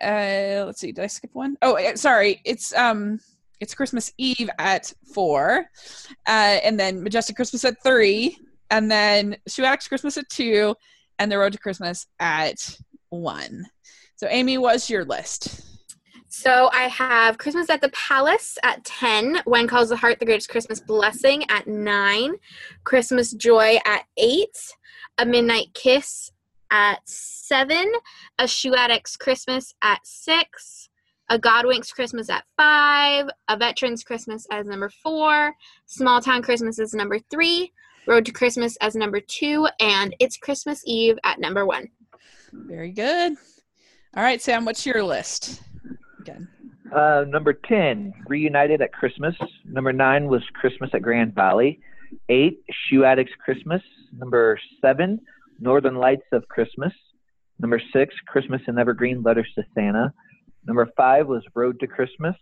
[0.00, 0.92] uh, let's see.
[0.92, 1.56] Did I skip one?
[1.62, 2.40] Oh, uh, sorry.
[2.44, 3.20] It's um,
[3.60, 5.66] it's Christmas Eve at four,
[6.26, 8.38] uh, and then Majestic Christmas at three,
[8.70, 10.74] and then Addicts Christmas at two,
[11.18, 12.78] and The Road to Christmas at
[13.08, 13.66] one.
[14.16, 15.67] So, Amy, what's your list?
[16.30, 20.50] So I have Christmas at the Palace at 10, When Calls the Heart, The Greatest
[20.50, 22.34] Christmas Blessing at 9,
[22.84, 24.46] Christmas Joy at 8,
[25.16, 26.30] A Midnight Kiss
[26.70, 27.90] at 7,
[28.38, 30.90] A Shoe Addict's Christmas at 6,
[31.30, 35.54] A Godwinks Christmas at 5, A Veterans Christmas as number 4,
[35.86, 37.72] Small Town Christmas as number 3,
[38.06, 41.88] Road to Christmas as number 2, and It's Christmas Eve at number 1.
[42.52, 43.32] Very good.
[44.14, 45.62] All right, Sam, what's your list?
[46.28, 46.48] Again.
[46.94, 49.34] Uh, number 10, Reunited at Christmas.
[49.64, 51.80] Number 9 was Christmas at Grand Valley.
[52.28, 53.82] 8, Shoe Addicts Christmas.
[54.16, 55.20] Number 7,
[55.60, 56.92] Northern Lights of Christmas.
[57.58, 60.12] Number 6, Christmas in Evergreen Letters to Santa.
[60.66, 62.34] Number 5 was Road to Christmas.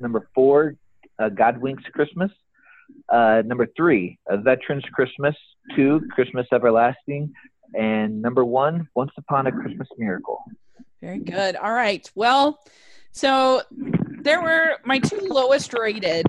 [0.00, 0.74] Number 4,
[1.18, 2.30] uh, Godwinks Christmas.
[3.08, 5.34] Uh, number 3, A Veterans Christmas.
[5.74, 7.32] 2, Christmas Everlasting.
[7.74, 10.42] And number 1, Once Upon a Christmas Miracle.
[11.02, 11.56] Very good.
[11.56, 12.10] All right.
[12.14, 12.60] Well,
[13.16, 16.26] so there were my two lowest rated.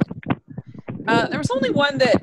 [1.06, 2.16] Uh, there was only one that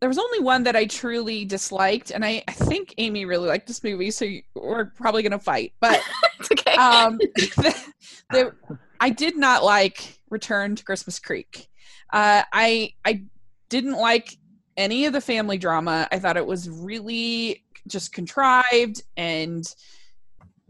[0.00, 3.66] there was only one that I truly disliked, and I, I think Amy really liked
[3.66, 5.74] this movie, so you, we're probably gonna fight.
[5.80, 6.00] But
[6.50, 6.72] okay.
[6.76, 7.84] um, the,
[8.30, 8.56] the,
[9.00, 11.68] I did not like Return to Christmas Creek.
[12.10, 13.24] Uh, I I
[13.68, 14.38] didn't like
[14.78, 16.08] any of the family drama.
[16.10, 19.70] I thought it was really just contrived and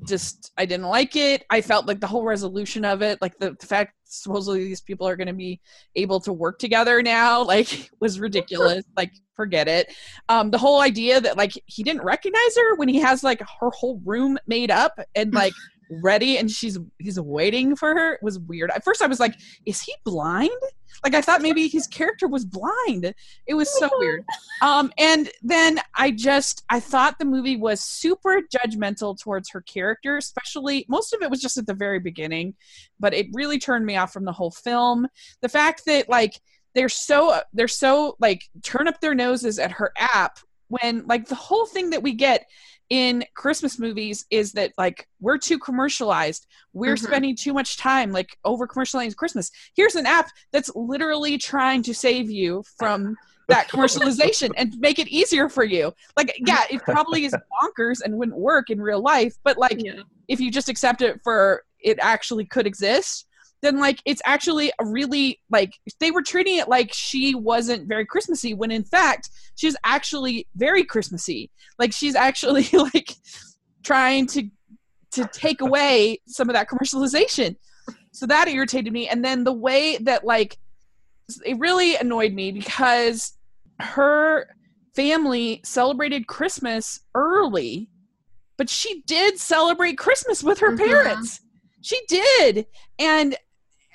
[0.07, 1.45] just I didn't like it.
[1.51, 5.07] I felt like the whole resolution of it, like the, the fact supposedly these people
[5.07, 5.61] are going to be
[5.95, 8.85] able to work together now, like was ridiculous.
[8.97, 9.93] like forget it.
[10.29, 13.71] Um, the whole idea that like he didn't recognize her when he has like her
[13.71, 15.55] whole room made up and like
[15.91, 18.71] ready and she's he's waiting for her was weird.
[18.71, 19.35] At first I was like,
[19.67, 20.51] is he blind?
[21.05, 23.15] Like I thought maybe his character was blind.
[23.47, 24.25] It was so weird.
[24.63, 30.17] Um, and then I just I thought the movie was super judgmental towards her character,
[30.17, 32.55] especially most of it was just at the very beginning,
[32.99, 35.09] but it really turned me off from the whole film.
[35.43, 36.41] The fact that like
[36.75, 40.39] they're so they're so like turn up their noses at her app
[40.69, 42.47] when like the whole thing that we get
[42.91, 46.47] in Christmas movies is that like we're too commercialized.
[46.73, 47.07] We're mm-hmm.
[47.07, 49.51] spending too much time like over commercializing Christmas.
[49.75, 53.17] Here's an app that's literally trying to save you from
[53.49, 55.93] that commercialization and make it easier for you.
[56.17, 60.03] Like yeah, it probably is bonkers and wouldn't work in real life, but like yeah.
[60.29, 63.27] if you just accept it for it actually could exist,
[63.63, 68.07] then like it's actually a really like they were treating it like she wasn't very
[68.07, 71.51] christmassy when in fact she's actually very christmassy.
[71.79, 73.15] Like she's actually like
[73.83, 74.49] trying to
[75.13, 77.57] to take away some of that commercialization.
[78.13, 79.09] So that irritated me.
[79.09, 80.57] And then the way that like
[81.45, 83.35] it really annoyed me because
[83.79, 84.49] her
[84.95, 87.89] family celebrated christmas early
[88.57, 90.85] but she did celebrate christmas with her mm-hmm.
[90.85, 91.41] parents.
[91.81, 92.67] She did.
[92.99, 93.37] And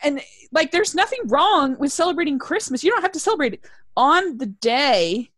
[0.06, 2.84] and like there's nothing wrong with celebrating christmas.
[2.84, 3.66] You don't have to celebrate it.
[3.98, 5.32] On the day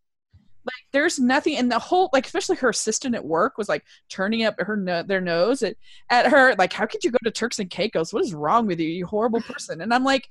[0.66, 4.44] like there's nothing and the whole like especially her assistant at work was like turning
[4.44, 5.78] up her no- their nose at,
[6.10, 8.14] at her like how could you go to turks and caicos?
[8.14, 9.82] What is wrong with you you horrible person?
[9.82, 10.30] And i'm like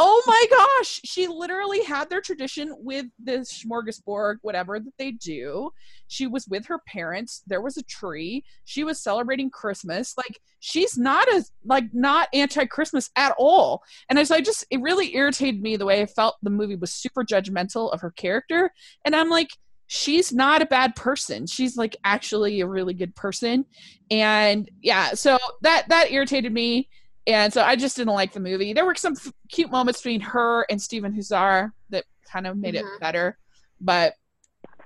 [0.00, 1.00] oh my gosh.
[1.04, 5.70] She literally had their tradition with the smorgasbord whatever that they do.
[6.06, 7.42] She was with her parents.
[7.48, 8.44] There was a tree.
[8.64, 10.14] She was celebrating christmas.
[10.16, 13.82] Like she's not as like not anti-christmas at all.
[14.08, 16.92] And as i just it really irritated me the way i felt the movie was
[16.92, 18.72] super judgmental of her character.
[19.04, 19.50] And i'm like
[19.88, 21.46] she's not a bad person.
[21.46, 23.64] She's like actually a really good person.
[24.10, 26.88] And yeah so that that irritated me
[27.28, 28.72] and so I just didn't like the movie.
[28.72, 32.74] There were some f- cute moments between her and Stephen Huszar that kind of made
[32.74, 32.86] mm-hmm.
[32.86, 33.38] it better,
[33.80, 34.14] but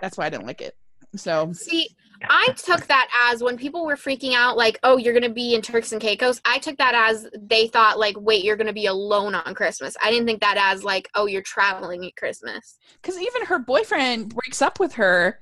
[0.00, 0.76] that's why I didn't like it.
[1.14, 1.88] So see,
[2.28, 5.62] I took that as when people were freaking out, like, "Oh, you're gonna be in
[5.62, 9.36] Turks and Caicos." I took that as they thought, like, "Wait, you're gonna be alone
[9.36, 13.46] on Christmas." I didn't think that as like, "Oh, you're traveling at Christmas." Because even
[13.46, 15.38] her boyfriend breaks up with her,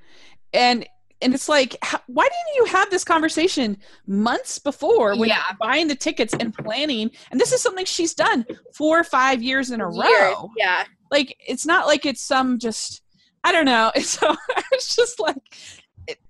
[0.53, 0.85] and
[1.21, 1.75] and it's like
[2.07, 5.43] why didn't you have this conversation months before when yeah.
[5.59, 9.71] buying the tickets and planning and this is something she's done four or five years
[9.71, 10.05] in a years.
[10.05, 13.01] row yeah like it's not like it's some just
[13.43, 14.35] i don't know so
[14.71, 15.37] it's just like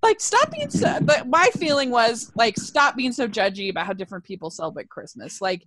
[0.04, 3.94] like stop being so but my feeling was like stop being so judgy about how
[3.94, 5.64] different people celebrate christmas like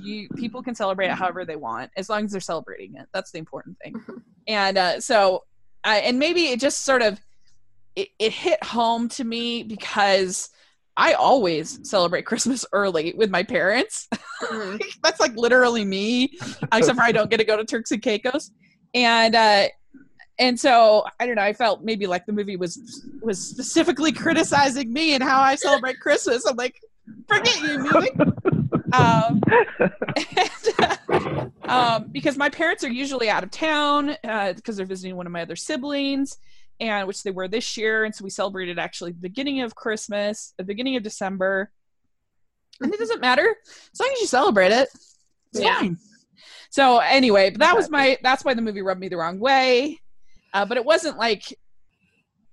[0.00, 3.32] you people can celebrate it however they want as long as they're celebrating it that's
[3.32, 4.18] the important thing mm-hmm.
[4.46, 5.42] and uh so
[5.84, 7.20] uh, and maybe it just sort of
[7.96, 10.50] it, it hit home to me because
[10.96, 14.08] I always celebrate Christmas early with my parents.
[14.42, 14.82] Mhm.
[15.02, 16.36] That's like literally me,
[16.72, 18.50] except for I don't get to go to Turks and Caicos.
[18.94, 19.68] And uh
[20.38, 24.92] and so I don't know, I felt maybe like the movie was was specifically criticizing
[24.92, 26.44] me and how I celebrate Christmas.
[26.44, 26.80] I'm like,
[27.28, 28.10] forget you, movie.
[28.92, 29.40] Um,
[31.08, 35.32] and, um, because my parents are usually out of town because they're visiting one of
[35.32, 36.36] my other siblings,
[36.82, 40.52] and which they were this year, and so we celebrated actually the beginning of Christmas,
[40.58, 41.70] the beginning of December,
[42.80, 43.54] and it doesn't matter
[43.92, 44.88] as long as you celebrate it.
[45.52, 45.78] It's Yeah.
[45.78, 45.96] fine.
[46.70, 50.00] So anyway, but that was my that's why the movie rubbed me the wrong way,
[50.54, 51.56] uh, but it wasn't like.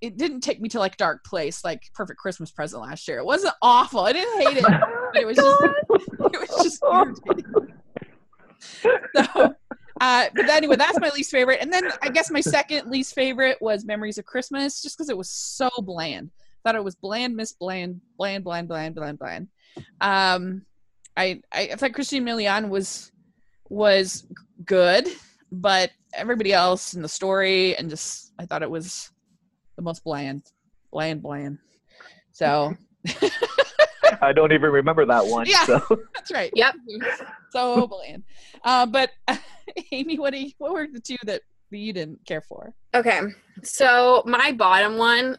[0.00, 3.18] It didn't take me to like dark place like Perfect Christmas Present last year.
[3.18, 4.00] It wasn't awful.
[4.00, 5.62] I didn't hate it, but it was just
[6.32, 7.74] it was just irritating.
[9.14, 9.54] So,
[10.00, 11.58] uh, but anyway, that's my least favorite.
[11.60, 15.16] And then I guess my second least favorite was Memories of Christmas, just because it
[15.16, 16.30] was so bland.
[16.64, 19.48] Thought it was bland, miss bland, bland, bland, bland, bland, bland.
[20.00, 20.62] Um,
[21.16, 23.12] I, I I thought Christina Milian was
[23.68, 24.26] was
[24.64, 25.06] good,
[25.52, 29.10] but everybody else in the story and just I thought it was
[29.76, 30.42] the most bland,
[30.90, 31.58] bland, bland.
[32.32, 32.74] So
[34.22, 35.46] I don't even remember that one.
[35.46, 35.64] Yeah.
[35.64, 35.80] So.
[36.14, 36.50] that's right.
[36.54, 36.74] Yep.
[37.50, 38.24] so bland.
[38.64, 39.10] Uh, but
[39.92, 42.74] Amy, what you, what were the two that you didn't care for?
[42.94, 43.20] Okay.
[43.62, 45.38] So my bottom one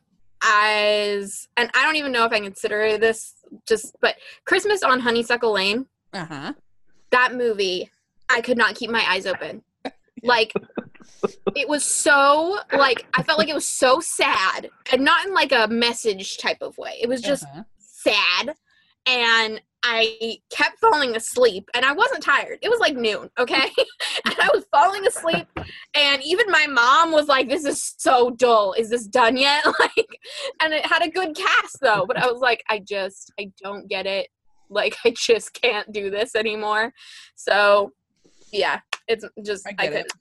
[0.68, 3.34] is, and I don't even know if I consider this
[3.68, 4.16] just, but
[4.46, 6.54] Christmas on Honeysuckle Lane, Uh huh.
[7.12, 7.90] that movie,
[8.30, 9.64] I could not keep my eyes open.
[10.24, 10.54] Like,
[11.56, 15.52] it was so, like, I felt like it was so sad and not in like
[15.52, 16.98] a message type of way.
[17.02, 17.64] It was just Uh-huh.
[17.80, 18.54] sad
[19.08, 22.60] and I kept falling asleep and I wasn't tired.
[22.62, 23.56] It was like noon, okay?
[24.26, 25.48] and I was falling asleep
[25.96, 28.74] and even my mom was like this is so dull.
[28.74, 29.66] Is this done yet?
[29.80, 30.20] Like
[30.62, 33.88] and it had a good cast though, but I was like I just I don't
[33.88, 34.28] get it.
[34.70, 36.94] Like I just can't do this anymore.
[37.36, 37.94] So
[38.52, 40.12] yeah, it's just I I, couldn't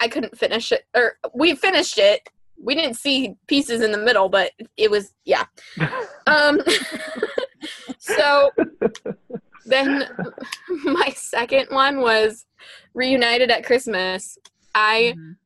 [0.00, 2.28] I couldn't finish it or we finished it.
[2.60, 5.44] We didn't see pieces in the middle, but it was yeah.
[6.28, 6.60] Um,
[7.98, 8.50] so
[9.64, 10.04] then
[10.84, 12.46] my second one was
[12.94, 14.38] reunited at Christmas.
[14.74, 15.36] I Mhm.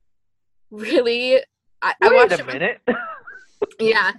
[0.71, 1.39] really,
[1.83, 2.81] I, I watched a minute.
[3.79, 4.13] Yeah,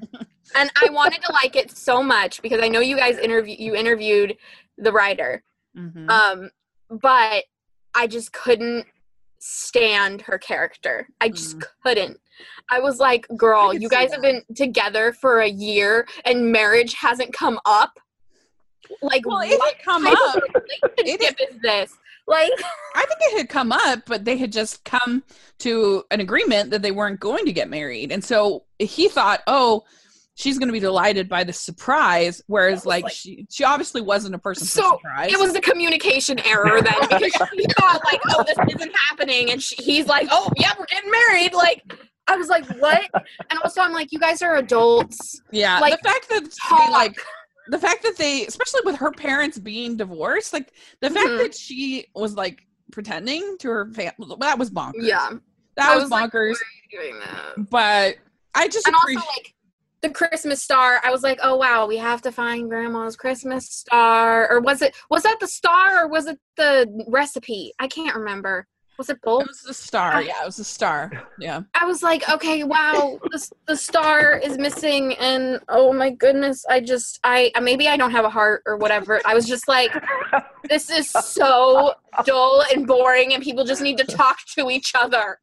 [0.55, 3.75] and I wanted to like it so much because I know you guys interview you
[3.75, 4.37] interviewed
[4.77, 5.43] the writer,
[5.77, 6.09] Mhm.
[6.09, 6.49] um,
[6.89, 7.43] but
[7.93, 8.87] I just couldn't
[9.37, 11.07] stand her character.
[11.19, 12.19] I just couldn't.
[12.69, 17.33] I was like, girl, you guys have been together for a year and marriage hasn't
[17.33, 17.99] come up.
[19.01, 20.35] Like, well, it what come up.
[20.35, 20.43] of
[20.97, 21.93] relationship is this?
[22.27, 22.51] Like,
[22.95, 25.23] I think it had come up, but they had just come
[25.59, 29.83] to an agreement that they weren't going to get married, and so he thought, "Oh,
[30.35, 34.35] she's going to be delighted by the surprise," whereas, like, like- she she obviously wasn't
[34.35, 35.31] a person So, surprise.
[35.31, 39.51] it was a communication error then oh because she thought like, oh, this isn't happening,
[39.51, 41.53] and she, he's like, oh, yeah, we're getting married.
[41.53, 41.83] Like,
[42.27, 43.09] I was like, what?
[43.49, 45.41] And also, I'm like, you guys are adults.
[45.51, 46.43] yeah, like, the fact that
[46.79, 47.19] they like
[47.67, 51.37] the fact that they, especially with her parents being divorced, like the fact Mhm.
[51.39, 54.93] that she was like pretending to her family, that was bonkers.
[55.03, 55.29] Yeah,
[55.75, 56.55] that I was, was bonkers.
[56.91, 57.69] doing that.
[57.69, 58.15] but
[58.55, 59.53] I just And also, like
[60.01, 64.51] the Christmas star, I was like, oh wow, we have to find Grandma's Christmas star,
[64.51, 67.73] or was it was that the star or was it the recipe?
[67.79, 68.67] I can't remember.
[69.01, 69.19] Was it?
[69.23, 70.21] It was the star.
[70.21, 71.11] Yeah, it was the star.
[71.39, 71.61] Yeah.
[71.73, 76.81] I was like, okay, wow, the, the star is missing, and oh my goodness, I
[76.81, 79.19] just, I maybe I don't have a heart or whatever.
[79.25, 79.91] I was just like,
[80.69, 81.93] this is so
[82.25, 85.39] dull and boring, and people just need to talk to each other.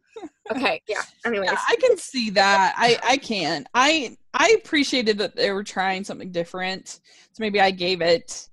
[0.51, 1.03] Okay, yeah.
[1.25, 2.75] Anyways, Yeah, I can see that.
[2.77, 3.67] I I can.
[3.75, 6.89] I I appreciated that they were trying something different.
[6.89, 8.49] So maybe I gave it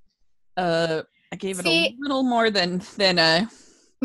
[0.58, 3.48] uh I gave it a little more than than uh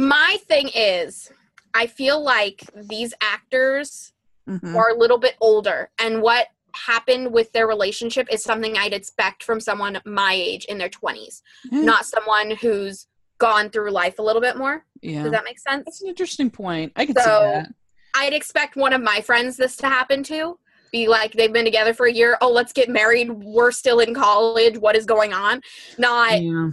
[0.01, 1.31] my thing is,
[1.75, 4.13] I feel like these actors
[4.49, 4.75] mhm.
[4.75, 9.43] are a little bit older, and what happened with their relationship is something I'd expect
[9.43, 11.43] from someone my age in their twenties,
[11.73, 11.85] Mm.
[11.85, 13.07] not someone who's
[13.39, 14.85] gone through life a little bit more.
[15.03, 15.23] yeah.
[15.23, 15.85] Does that make sense?
[15.87, 16.93] That's an interesting point.
[16.95, 17.73] I can see that.
[18.15, 20.59] I'd expect one of my friends this to happen to.
[20.93, 22.37] Be like they've been together for a year.
[22.41, 23.31] Oh, let's get married.
[23.31, 24.77] We're still in college.
[24.77, 25.63] What is going on?
[25.99, 26.71] Not Yeah.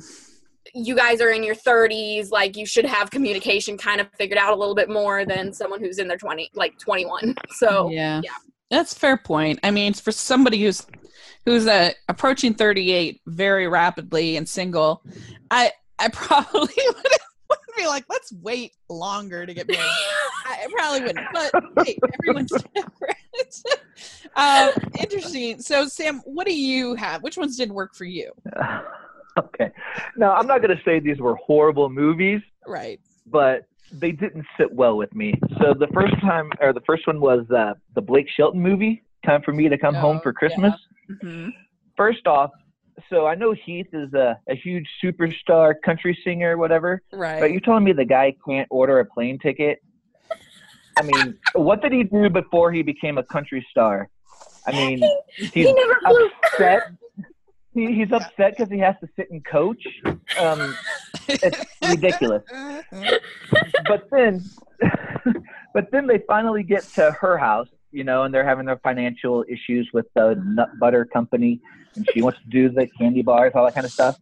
[0.74, 2.32] You guys are in your 30s.
[2.32, 5.80] Like you should have communication kind of figured out a little bit more than someone
[5.80, 7.36] who's in their 20, like 21.
[7.51, 8.22] So yeah.
[8.24, 8.32] yeah.
[8.70, 9.59] That's a fair point.
[9.63, 10.86] I mean, for somebody who's
[11.45, 15.01] who's uh, approaching 38 very rapidly and single,
[15.49, 16.95] I I probably would,
[17.49, 19.86] would be like, let's wait longer to get married.
[20.45, 23.18] I probably wouldn't, but hey, everyone's different.
[24.36, 25.61] um, interesting.
[25.61, 27.24] So, Sam, what do you have?
[27.24, 28.32] Which ones didn't work for you?
[29.45, 29.71] okay.
[30.15, 32.99] Now, I'm not going to say these were horrible movies, Right.
[33.25, 35.33] but they didn't sit well with me.
[35.61, 39.41] So the first time, or the first one was uh, the Blake Shelton movie, Time
[39.43, 40.73] for Me to Come Home Oh, for Christmas.
[41.21, 41.49] hmm
[41.95, 42.51] First off,
[43.09, 47.01] so I know Heath is a, a huge superstar country singer, whatever.
[47.11, 47.39] Right.
[47.39, 49.79] But you're telling me the guy can't order a plane ticket?
[50.97, 54.09] I mean, what did he do before he became a country star?
[54.67, 54.99] I mean,
[55.38, 56.29] he's he never flew.
[56.59, 56.81] upset.
[57.78, 59.84] He, he's upset because he has to sit and coach.
[60.39, 60.75] Um,
[61.28, 62.43] it's ridiculous.
[63.88, 64.43] But then,
[65.73, 69.45] but then they finally get to her house, you know, and they're having their financial
[69.47, 71.61] issues with the nut butter company,
[71.95, 74.17] and she wants to do the candy bars, all that kind of stuff.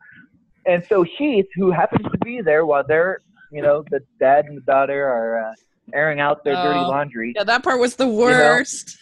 [0.67, 3.19] And so Heath, who happens to be there while they're,
[3.51, 5.53] you know, the dad and the daughter are uh,
[5.93, 6.89] airing out their dirty Oh.
[6.89, 7.33] laundry.
[7.35, 8.97] yeah, that part was the worst.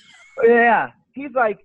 [0.45, 1.59] Yeah, he's like,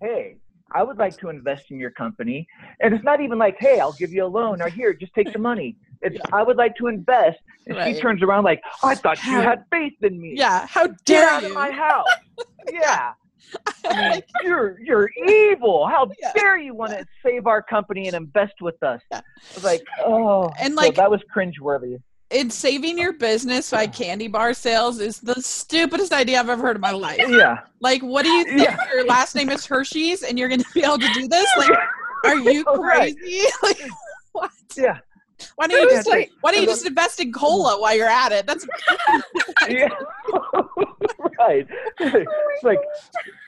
[0.00, 0.36] hey,
[0.72, 2.46] I would like to invest in your company,
[2.80, 5.32] and it's not even like, hey, I'll give you a loan or here, just take
[5.32, 5.76] the money.
[6.02, 6.22] It's Yeah.
[6.32, 7.94] I would like to invest, and Right.
[7.94, 10.32] she turns around like, I thought you had faith in me.
[10.34, 10.66] Yeah.
[10.66, 11.48] How get dare out you?
[11.48, 12.06] of my house.
[12.72, 13.12] yeah,
[13.84, 15.86] I mean, you're you're evil.
[15.86, 16.32] How Yeah.
[16.34, 19.02] dare you want to save our company and invest with us?
[19.12, 19.18] Yeah.
[19.20, 22.00] I was like, oh, And, so like- that was cringeworthy.
[22.30, 26.76] And saving your business by candy bar sales is the stupidest idea I've ever heard
[26.76, 27.20] in my life.
[27.28, 28.62] Yeah, Like, what do you think?
[28.62, 28.76] Yeah.
[28.94, 31.48] Your last name is Hershey's, and you're going to be able to do this?
[31.56, 31.70] Like,
[32.24, 33.16] are you Right.
[33.16, 33.46] crazy?
[33.62, 33.80] Like,
[34.32, 34.50] what?
[34.76, 34.98] yeah,
[35.56, 38.06] Why don't you just it's like- Why don't you just invest in cola while you're
[38.08, 38.46] at it?
[38.46, 38.64] That's
[39.68, 39.88] yeah.
[41.38, 41.66] right.
[41.98, 43.39] It's like, oh it's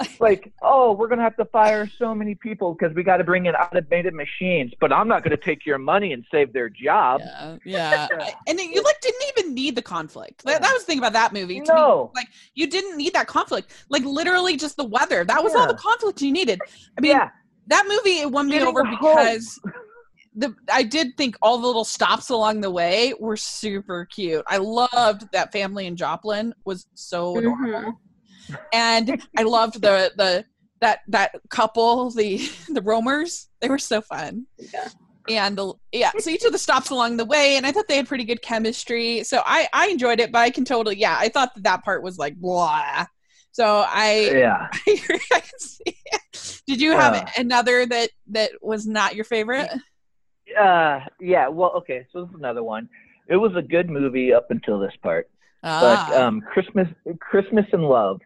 [0.20, 3.46] like, oh, we're gonna have to fire so many people because we got to bring
[3.46, 4.72] in automated machines.
[4.80, 7.20] But I'm not gonna take your money and save their job.
[7.20, 8.08] yeah, yeah.
[8.48, 10.44] And you like didn't even need the conflict.
[10.44, 11.60] That, that was the thing about that movie.
[11.60, 11.66] to me.
[11.68, 12.10] No.
[12.14, 13.72] like you didn't need that conflict.
[13.88, 15.24] Like literally just the weather.
[15.24, 16.60] That was all the conflict you needed.
[16.96, 17.30] I mean, yeah,
[17.68, 19.60] that movie it won me Getting over because
[20.34, 24.44] the I did think all the little stops along the way were super cute.
[24.46, 27.90] I loved that family in Joplin was so adorable, mm-hmm.
[28.72, 30.44] And I loved the the
[30.80, 34.46] that that couple the the roamers they were so fun.
[34.58, 34.88] Yeah.
[35.28, 37.94] And the, yeah, so each of the stops along the way, and I thought they
[37.94, 39.22] had pretty good chemistry.
[39.22, 42.02] So I I enjoyed it, but I can totally yeah, I thought that that part
[42.02, 43.06] was like blah.
[43.52, 44.68] So I yeah.
[44.86, 46.62] I can see it.
[46.66, 47.24] Did you have Uh.
[47.36, 49.70] another that that was not your favorite?
[50.58, 51.46] Uh, yeah.
[51.48, 52.04] Well, okay.
[52.12, 52.88] So this is another one.
[53.28, 55.30] It was a good movie up until this part,
[55.62, 56.88] but Ah, um, Christmas,
[57.20, 58.20] Christmas in Love.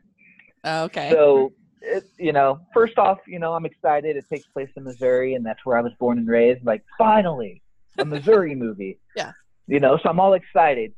[0.67, 1.11] Okay.
[1.11, 4.17] So, it, you know, first off, you know, I'm excited.
[4.17, 6.65] It takes place in Missouri, and that's where I was born and raised.
[6.65, 7.63] Like, finally,
[7.99, 8.99] a Missouri movie.
[9.15, 9.33] Yeah.
[9.67, 10.93] You know, so I'm all excited.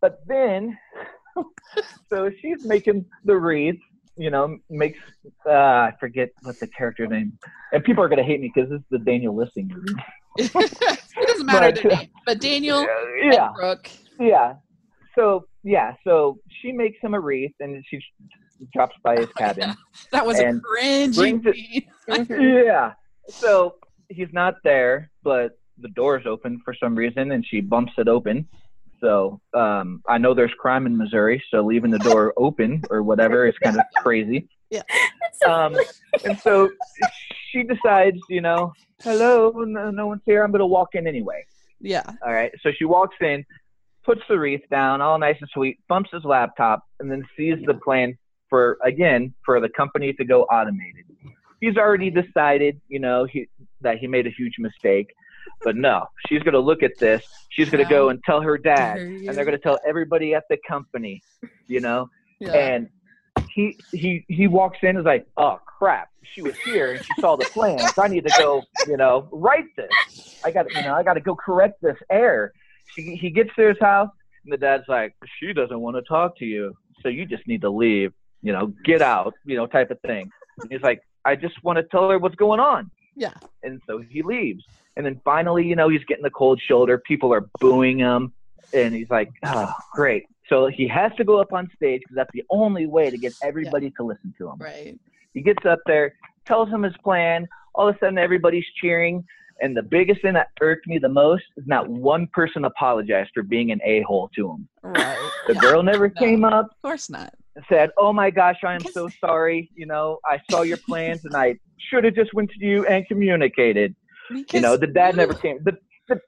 [0.00, 0.76] But then,
[2.10, 3.80] so she's making the wreath.
[4.18, 4.98] You know, makes
[5.44, 7.38] uh, I forget what the character name,
[7.72, 9.92] and people are gonna hate me because this is the Daniel Lissing movie.
[10.38, 12.86] it doesn't matter but- their name, but Daniel
[13.22, 13.52] yeah,
[14.18, 14.54] yeah.
[15.14, 18.00] So yeah, so she makes him a wreath, and she
[18.72, 19.74] drops by his cabin.
[20.12, 21.86] That was And a cringy.
[22.08, 22.92] it- yeah.
[23.28, 23.76] So
[24.08, 28.46] he's not there, but the door's open for some reason, and she bumps it open.
[29.00, 33.46] So um, I know there's crime in Missouri, so leaving the door open or whatever
[33.46, 34.48] is kind of crazy.
[34.70, 34.82] Yeah.
[35.46, 35.76] Um,
[36.24, 36.70] and so
[37.50, 40.42] she decides, you know, hello, no, no one's here.
[40.42, 41.44] I'm going to walk in anyway.
[41.80, 42.04] Yeah.
[42.24, 42.52] All right.
[42.62, 43.44] So she walks in,
[44.04, 47.74] puts the wreath down, all nice and sweet, bumps his laptop, and then sees the
[47.74, 48.16] plan
[48.48, 51.04] for again for the company to go automated.
[51.60, 53.48] He's already decided, you know, he,
[53.80, 55.08] that he made a huge mistake.
[55.62, 57.24] But no, she's going to look at this.
[57.48, 60.44] She's going to go and tell her dad, and they're going to tell everybody at
[60.50, 61.22] the company,
[61.66, 62.10] you know.
[62.40, 62.52] Yeah.
[62.52, 62.88] And
[63.50, 67.12] he he he walks in and is like, oh crap, she was here and she
[67.20, 67.98] saw the plans.
[67.98, 70.40] I need to go, you know, write this.
[70.44, 72.52] I got you know, I got to go correct this error.
[72.94, 74.10] She, he gets to his house
[74.44, 77.62] and the dad's like, she doesn't want to talk to you, so you just need
[77.62, 78.12] to leave.
[78.46, 79.34] You know, get out.
[79.44, 80.30] You know, type of thing.
[80.60, 82.90] And he's like, I just want to tell her what's going on.
[83.16, 83.32] Yeah.
[83.64, 84.62] And so he leaves.
[84.96, 86.98] And then finally, you know, he's getting the cold shoulder.
[87.12, 88.32] People are booing him.
[88.72, 90.24] And he's like, oh, great.
[90.48, 93.34] So he has to go up on stage because that's the only way to get
[93.42, 94.58] everybody to listen to him.
[94.60, 94.98] right.
[95.34, 96.14] He gets up there,
[96.46, 97.46] tells him his plan.
[97.74, 99.24] All of a sudden, everybody's cheering.
[99.60, 103.42] And the biggest thing that irked me the most is not one person apologized for
[103.42, 104.68] being an a hole to him.
[104.82, 105.18] Right.
[105.48, 105.60] The Yeah.
[105.60, 106.14] girl never No.
[106.14, 107.34] came up Of course not.
[107.68, 109.70] Said, "Oh my gosh, I am so sorry.
[109.74, 111.56] You know, I saw your plans and I
[111.90, 113.94] should have just went to you and communicated."
[114.52, 115.58] you know, the dad you- never came.
[115.64, 115.72] The,
[116.08, 116.20] the,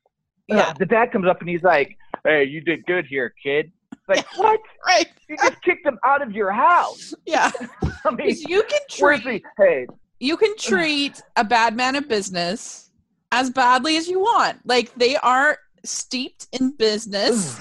[0.48, 0.56] Yeah.
[0.56, 3.72] yeah, the dad comes up and he's like, "Hey, you did good here, kid."
[4.08, 4.60] Like what?
[4.86, 5.06] Right.
[5.28, 7.12] You just kicked him out of your house.
[7.26, 7.50] Yeah.
[8.04, 9.86] I mean, you can treat hey?
[10.20, 12.90] you can treat a bad man of business
[13.32, 14.60] as badly as you want.
[14.64, 17.60] Like they are steeped in business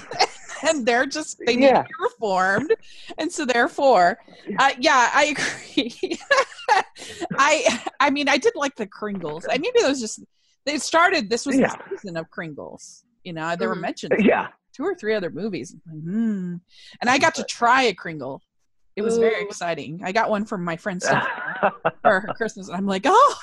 [0.68, 1.84] and they're just they need Yeah.
[1.84, 2.74] to be reformed.
[3.18, 4.18] And so therefore,
[4.60, 6.20] uh, yeah, I agree.
[7.38, 9.46] I I mean I did like the Kringles.
[9.50, 10.22] I maybe it was just
[10.66, 11.76] they started this was Yeah.
[11.90, 13.04] the season of Kringles.
[13.24, 13.82] You know, they were Mhm.
[13.82, 14.48] mentioned Yeah.
[14.74, 15.74] two or three other movies.
[15.74, 16.56] I'm like, hmm.
[17.02, 18.42] And I got to try a Kringle.
[18.96, 20.02] It was very exciting.
[20.04, 21.02] I got one from my friend
[22.02, 22.68] for her Christmas.
[22.68, 23.36] And I'm like, oh,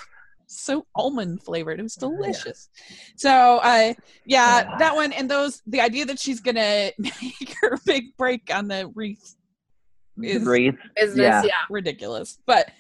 [0.47, 1.79] so almond flavored.
[1.81, 2.69] It was delicious.
[3.17, 4.77] So, uh, yeah, Yeah.
[4.79, 5.63] that one and those.
[5.67, 9.37] The idea that she's gonna make her big break on the wreath
[10.23, 10.75] is Breathe.
[10.97, 11.43] Business, Yeah.
[11.43, 11.51] yeah.
[11.71, 12.39] ridiculous.
[12.47, 12.71] But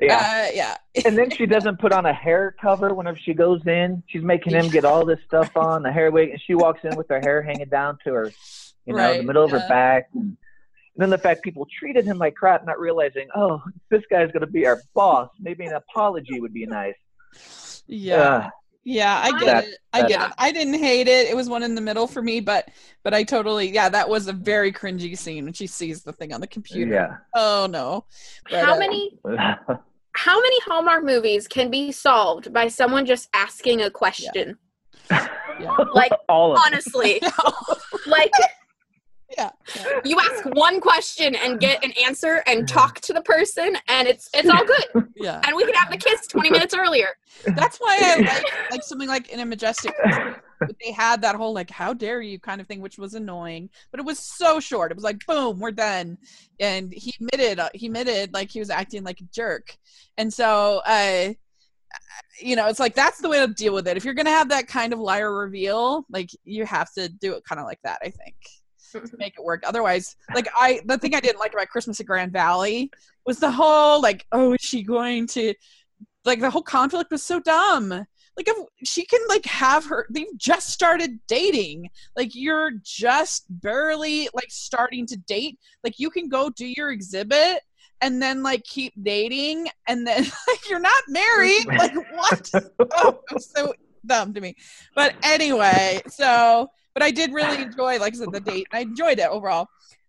[0.00, 0.16] Yeah.
[0.16, 0.76] uh, yeah,
[1.06, 4.02] and then she doesn't put on a hair cover whenever she goes in.
[4.06, 6.96] She's making him get all this stuff on the hair wig, and she walks in
[6.96, 8.32] with her hair hanging down to her,
[8.86, 9.58] you know, Right, the middle of yeah.
[9.60, 10.08] her back.
[10.14, 10.36] And
[10.98, 14.66] then the fact people treated him like crap, not realizing, oh, this guy's gonna be
[14.66, 15.30] our boss.
[15.40, 17.82] Maybe an apology would be nice.
[17.86, 18.16] yeah.
[18.16, 18.50] Ugh.
[18.84, 19.78] Yeah, I get That- it.
[19.92, 20.34] I get that- it.
[20.38, 21.28] I didn't hate it.
[21.28, 22.68] It was one in the middle for me, but
[23.04, 26.32] but I totally yeah, that was a very cringy scene when she sees the thing
[26.32, 26.92] on the computer.
[26.94, 27.16] yeah.
[27.34, 28.06] Oh no.
[28.50, 29.18] But, How uh, many
[30.14, 34.56] how many Hallmark movies can be solved by someone just asking a question?
[35.10, 35.28] Yeah.
[35.92, 36.64] Like, all of them.
[36.66, 37.20] Honestly,
[38.06, 38.30] like
[39.36, 39.50] yeah.
[39.76, 40.00] yeah.
[40.04, 44.28] you ask one question and get an answer and talk to the person and it's
[44.34, 45.08] it's all good.
[45.20, 45.40] Yeah.
[45.44, 47.08] And we can have the kiss 20 minutes earlier.
[47.56, 49.92] That's why I like like something like in a majestic
[50.80, 54.00] they had that whole like how dare you kind of thing which was annoying but
[54.00, 56.18] it was so short it was like boom we're done
[56.60, 59.76] and he admitted uh, he admitted like he was acting like a jerk
[60.16, 61.32] and so uh
[62.40, 64.48] you know it's like that's the way to deal with it if you're gonna have
[64.48, 67.98] that kind of liar reveal like you have to do it kind of like that
[68.02, 68.34] i think
[68.92, 69.62] to make it work.
[69.66, 72.90] Otherwise like i the thing i didn't like about christmas at grand valley
[73.26, 75.54] was the whole like oh is she going to
[76.28, 77.88] like the whole conflict was so dumb.
[77.90, 81.90] Like if she can like have her they've just started dating.
[82.16, 85.58] Like you're just barely like starting to date.
[85.82, 87.62] Like you can go do your exhibit
[88.00, 91.66] and then like keep dating and then like you're not married.
[91.66, 92.50] Like what?
[92.92, 93.74] Oh it was so
[94.06, 94.54] dumb to me.
[94.94, 96.68] But anyway so
[96.98, 99.68] but i did really enjoy like i said the date i enjoyed it overall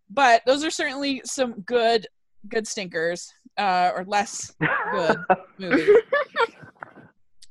[0.10, 2.08] but those are certainly some good
[2.48, 4.54] good stinkers uh or less
[4.92, 5.18] good
[5.60, 5.90] movies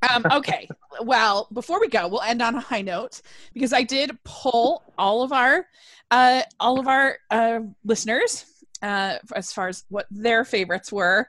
[0.09, 0.67] um, okay.
[1.01, 3.21] Well, before we go, we'll end on a high note
[3.53, 5.65] because I did pull all of our
[6.11, 8.45] uh, all of our uh, listeners
[8.81, 11.27] uh, as far as what their favorites were,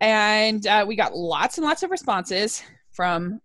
[0.00, 3.40] and uh, we got lots and lots of responses from,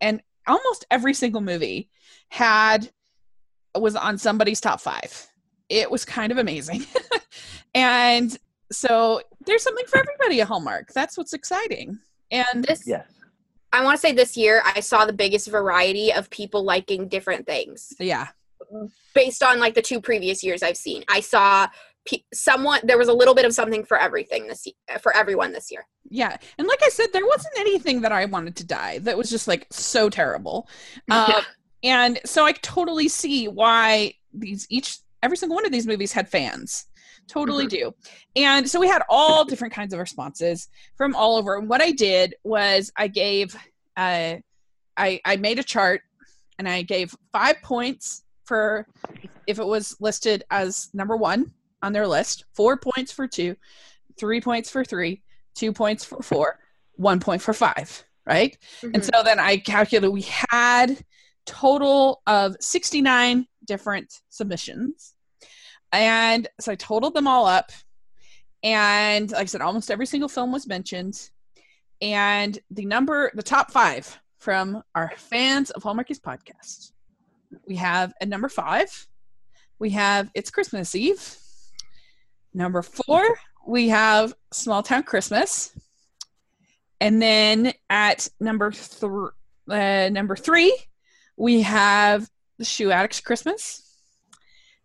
[0.00, 1.88] and almost every single movie
[2.28, 2.90] had
[3.76, 5.28] was on somebody's top five.
[5.68, 6.84] It was kind of amazing,
[7.74, 8.36] and
[8.72, 10.92] so there's something for everybody at Hallmark.
[10.92, 11.98] That's what's exciting.
[12.30, 13.06] And This yes.
[13.72, 17.46] I want to say this year I saw the biggest variety of people liking different
[17.46, 18.28] things yeah,
[19.14, 21.04] based on like the two previous years I've seen.
[21.08, 21.68] I saw
[22.06, 25.52] pe- someone there was a little bit of something for everything this year, for everyone
[25.52, 25.86] this year.
[26.10, 29.28] Yeah, and like I said, there wasn't anything that I wanted to die that was
[29.28, 30.68] just like so terrible,
[31.10, 31.42] um,
[31.82, 36.28] and so I totally see why these each every single one of these movies had
[36.28, 36.86] fans.
[37.26, 37.92] Totally do,
[38.36, 41.56] and so we had all different kinds of responses from all over.
[41.56, 43.54] And what I did was I gave,
[43.98, 44.36] uh,
[44.96, 46.00] I I made a chart,
[46.58, 48.86] and I gave five points for
[49.46, 51.52] if it was listed as number one
[51.82, 53.56] on their list, four points for two,
[54.18, 55.22] three points for three,
[55.54, 56.58] two points for four,
[56.96, 58.56] one point for five, right?
[58.94, 61.04] And so then I calculated we had
[61.48, 65.14] total of 69 different submissions.
[65.92, 67.72] And so I totaled them all up.
[68.62, 71.30] And like I said, almost every single film was mentioned.
[72.02, 76.92] And the number, the top five from our fans of Hallmarkies podcast,
[77.66, 79.08] we have at number five,
[79.78, 81.36] we have It's Christmas Eve.
[82.52, 83.22] Number four,
[83.66, 85.72] we have Small Town Christmas.
[87.00, 89.30] And then at number three,
[89.70, 90.76] uh, number three,
[91.38, 92.28] we have
[92.58, 93.82] the Shoe Addicts Christmas.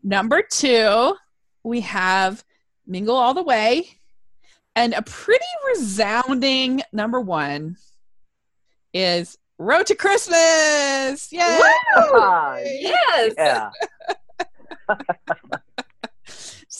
[0.03, 1.15] Number two,
[1.63, 2.43] we have
[2.85, 3.97] Mingle All the Way.
[4.75, 7.77] And a pretty resounding number one
[8.93, 11.31] is Road to Christmas.
[11.31, 11.59] Yay!
[12.81, 13.33] Yes.
[13.37, 13.69] yeah.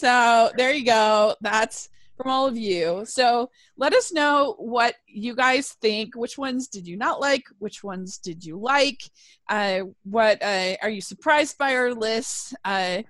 [0.03, 1.35] So there you go.
[1.39, 1.87] That's
[2.23, 3.03] from all of you.
[3.05, 6.15] So let us know what you guys think.
[6.15, 7.43] Which ones did you not like?
[7.59, 9.03] Which ones did you like?
[9.49, 12.55] Uh, what uh, are you surprised by our list?
[12.63, 13.03] Uh,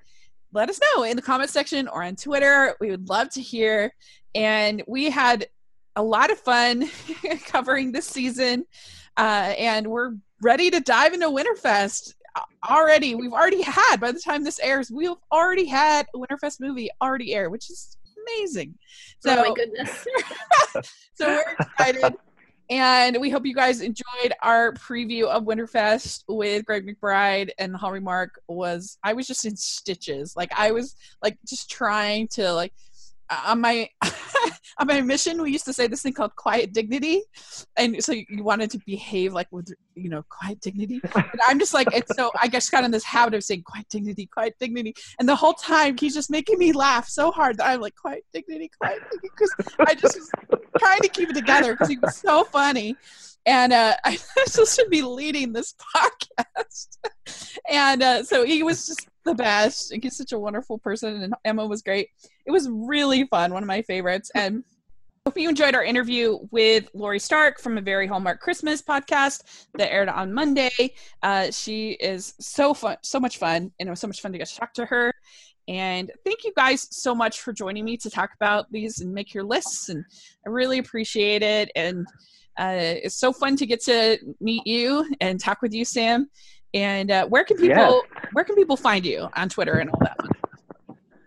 [0.52, 2.76] let us know in the comment section or on Twitter.
[2.82, 3.94] We would love to hear.
[4.34, 5.48] And we had
[5.96, 6.90] a lot of fun
[7.46, 8.66] covering this season,
[9.16, 12.16] uh, and we're ready to dive into Winterfest
[12.68, 13.14] already.
[13.14, 17.52] We've already had by the time this airs, we've already had Winterfest movie already air,
[17.52, 17.96] which is
[18.28, 18.76] amazing.
[19.20, 20.06] So, oh my goodness.
[21.14, 22.16] so we're excited.
[22.70, 28.04] And we hope you guys enjoyed our preview of Winterfest with Greg McBride and Hallmark.
[28.04, 30.36] Mark was I was just in stitches.
[30.36, 32.74] Like I was like just trying to like
[33.30, 33.90] on my
[34.80, 37.22] on my mission we used to say this thing called quiet dignity.
[37.78, 41.02] And so you wanted to behave like with you know quiet dignity.
[41.48, 44.28] I'm just like it's so i just got in this habit of saying quiet dignity
[44.28, 44.96] quiet dignity.
[45.20, 48.26] And the whole time he's just making me laugh so hard that i'm like quiet
[48.34, 49.30] dignity quiet dignity.
[49.36, 52.96] Because i just was trying to keep it together because he was so funny.
[53.46, 56.98] And uh, I supposed to be leading this podcast.
[57.70, 59.92] and uh, so he was just the best.
[59.92, 62.10] And he's such a wonderful person, and Emma was great.
[62.46, 64.32] It was really fun, one of my favorites.
[64.36, 64.64] And
[65.26, 69.92] hope you enjoyed our interview with Lori Stark from a Very Hallmark Christmas podcast that
[69.92, 70.94] aired on Monday.
[71.22, 74.38] Uh, she is so fun, so much fun, and it was so much fun to
[74.38, 75.14] get to talk to her.
[75.68, 79.34] And thank you guys so much for joining me to talk about these and make
[79.34, 79.88] your lists.
[79.88, 80.04] And
[80.46, 81.72] I really appreciate it.
[81.76, 82.06] And
[82.60, 86.30] uh, it's so fun to get to meet you and talk with you, Sam.
[86.74, 88.22] And uh, where can people yeah.
[88.34, 90.18] where can people find you on Twitter and all that?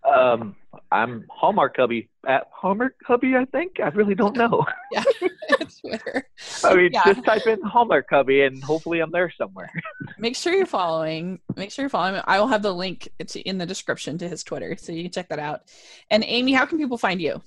[0.07, 0.57] Um,
[0.93, 3.37] I'm Hallmark Hubby at Hallmark Hubby.
[3.37, 4.65] I think I really don't know.
[4.93, 5.03] yeah,
[5.81, 6.29] Twitter.
[6.65, 7.03] I mean, yeah.
[7.05, 9.71] just type in Hallmark Hubby, and hopefully I'm there somewhere.
[10.19, 11.41] Make sure you're following.
[11.57, 12.21] Make sure you're following.
[12.25, 13.09] I will have the link
[13.45, 15.63] in the description to his Twitter, so you can check that out.
[16.11, 17.43] And Amy, how can people find you?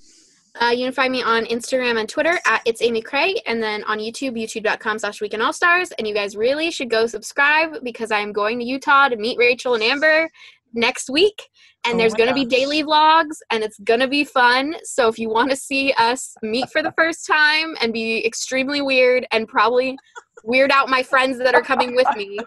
[0.58, 3.84] Uh, you can find me on Instagram and Twitter at It's Amy Craig, and then
[3.84, 5.92] on YouTube, youtube.com slash Weekend All Stars.
[5.92, 9.74] And you guys really should go subscribe because I'm going to Utah to meet Rachel
[9.74, 10.28] and Amber
[10.72, 11.48] next week.
[11.84, 14.74] And oh there's going to be daily vlogs, and it's going to be fun.
[14.82, 18.82] So if you want to see us meet for the first time and be extremely
[18.82, 19.96] weird and probably
[20.42, 22.38] weird out my friends that are coming with me,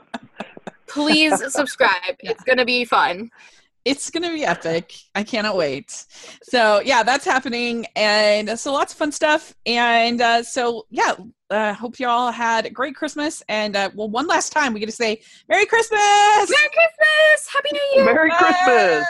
[0.87, 2.15] please subscribe.
[2.21, 2.31] Yeah.
[2.31, 3.29] It's going to be fun
[3.85, 4.93] it's going to be epic.
[5.13, 6.05] I cannot wait.
[6.43, 7.85] So, yeah, that's happening.
[7.95, 9.53] And so, lots of fun stuff.
[9.65, 11.15] And uh, so, yeah,
[11.49, 13.43] uh, hope you all had a great Christmas.
[13.49, 15.99] And, uh, well, one last time, we get to say Merry Christmas!
[15.99, 17.47] Merry Christmas!
[17.53, 18.05] Happy New Year!
[18.05, 18.37] Merry Bye.
[18.37, 19.05] Christmas!